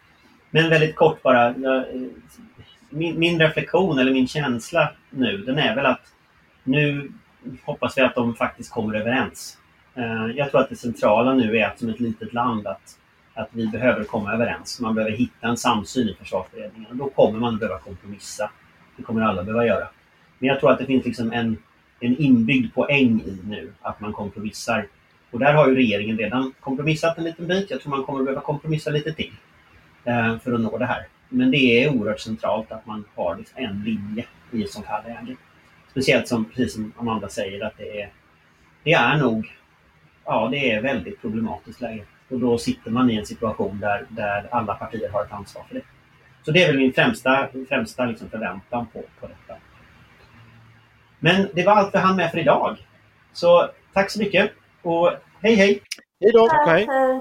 Men 0.50 0.70
väldigt 0.70 0.96
kort 0.96 1.22
bara. 1.22 1.54
Jag, 1.58 1.76
eh, 1.76 2.02
min, 2.90 3.18
min, 3.18 3.40
reflektion 3.40 3.98
eller 3.98 4.12
min 4.12 4.28
känsla 4.28 4.92
nu 5.10 5.36
den 5.36 5.58
är 5.58 5.74
väl 5.74 5.86
att 5.86 6.12
nu 6.64 7.12
hoppas 7.64 7.98
vi 7.98 8.02
att 8.02 8.14
de 8.14 8.34
faktiskt 8.34 8.72
kommer 8.72 8.94
överens. 8.94 9.58
Eh, 9.94 10.26
jag 10.36 10.50
tror 10.50 10.60
att 10.60 10.68
det 10.68 10.76
centrala 10.76 11.34
nu 11.34 11.58
är 11.58 11.66
att 11.66 11.78
som 11.78 11.88
ett 11.88 12.00
litet 12.00 12.32
land 12.32 12.66
att, 12.66 12.98
att 13.34 13.48
vi 13.52 13.66
behöver 13.66 14.04
komma 14.04 14.32
överens. 14.32 14.80
Man 14.80 14.94
behöver 14.94 15.16
hitta 15.16 15.48
en 15.48 15.56
samsyn 15.56 16.08
i 16.08 16.14
försvarsberedningen. 16.14 16.98
Då 16.98 17.08
kommer 17.08 17.38
man 17.38 17.58
behöva 17.58 17.78
kompromissa. 17.78 18.50
Det 18.96 19.02
kommer 19.02 19.22
alla 19.22 19.42
behöva 19.42 19.66
göra. 19.66 19.88
Men 20.38 20.48
jag 20.48 20.60
tror 20.60 20.70
att 20.72 20.78
det 20.78 20.86
finns 20.86 21.04
liksom 21.04 21.32
en, 21.32 21.56
en 22.00 22.16
inbyggd 22.16 22.74
poäng 22.74 23.20
i 23.20 23.38
nu 23.44 23.72
att 23.82 24.00
man 24.00 24.12
kompromissar. 24.12 24.86
Och 25.30 25.38
där 25.38 25.54
har 25.54 25.68
ju 25.68 25.74
regeringen 25.74 26.18
redan 26.18 26.52
kompromissat 26.60 27.18
en 27.18 27.24
liten 27.24 27.46
bit. 27.46 27.70
Jag 27.70 27.80
tror 27.80 27.90
man 27.90 28.04
kommer 28.04 28.24
behöva 28.24 28.40
kompromissa 28.40 28.90
lite 28.90 29.12
till 29.12 29.32
eh, 30.04 30.38
för 30.38 30.52
att 30.52 30.60
nå 30.60 30.78
det 30.78 30.86
här. 30.86 31.06
Men 31.32 31.50
det 31.50 31.84
är 31.84 31.96
oerhört 31.96 32.20
centralt 32.20 32.72
att 32.72 32.86
man 32.86 33.04
har 33.14 33.36
liksom 33.36 33.64
en 33.64 33.82
linje 33.84 34.24
i 34.52 34.62
ett 34.62 34.70
sånt 34.70 34.86
här 34.86 35.02
läge. 35.02 35.36
Speciellt 35.90 36.28
som, 36.28 36.44
precis 36.44 36.74
som 36.74 36.92
Amanda 36.98 37.28
säger, 37.28 37.64
att 37.64 37.76
det 37.76 38.00
är, 38.00 38.12
det 38.84 38.92
är 38.92 39.16
nog 39.16 39.46
ja, 40.24 40.48
det 40.50 40.72
är 40.72 40.82
väldigt 40.82 41.20
problematiskt 41.20 41.80
läge. 41.80 42.04
Och 42.30 42.40
då 42.40 42.58
sitter 42.58 42.90
man 42.90 43.10
i 43.10 43.16
en 43.16 43.26
situation 43.26 43.80
där, 43.80 44.06
där 44.08 44.48
alla 44.50 44.74
partier 44.74 45.10
har 45.10 45.24
ett 45.24 45.32
ansvar 45.32 45.64
för 45.68 45.74
det. 45.74 45.82
Så 46.42 46.50
det 46.50 46.62
är 46.62 46.66
väl 46.66 46.78
min 46.78 46.92
främsta, 46.92 47.48
främsta 47.68 48.04
liksom 48.04 48.30
förväntan 48.30 48.86
på, 48.86 49.02
på 49.20 49.26
detta. 49.26 49.60
Men 51.18 51.48
det 51.54 51.66
var 51.66 51.72
allt 51.72 51.94
vi 51.94 51.98
hann 51.98 52.16
med 52.16 52.30
för 52.30 52.38
idag. 52.38 52.76
Så 53.32 53.70
tack 53.92 54.10
så 54.10 54.18
mycket 54.18 54.50
och 54.82 55.12
hej 55.42 55.54
hej! 55.54 55.82
Hej 56.20 56.32
då! 56.32 56.48
Tack 56.48 56.66
och 56.66 56.72
hej! 56.72 57.20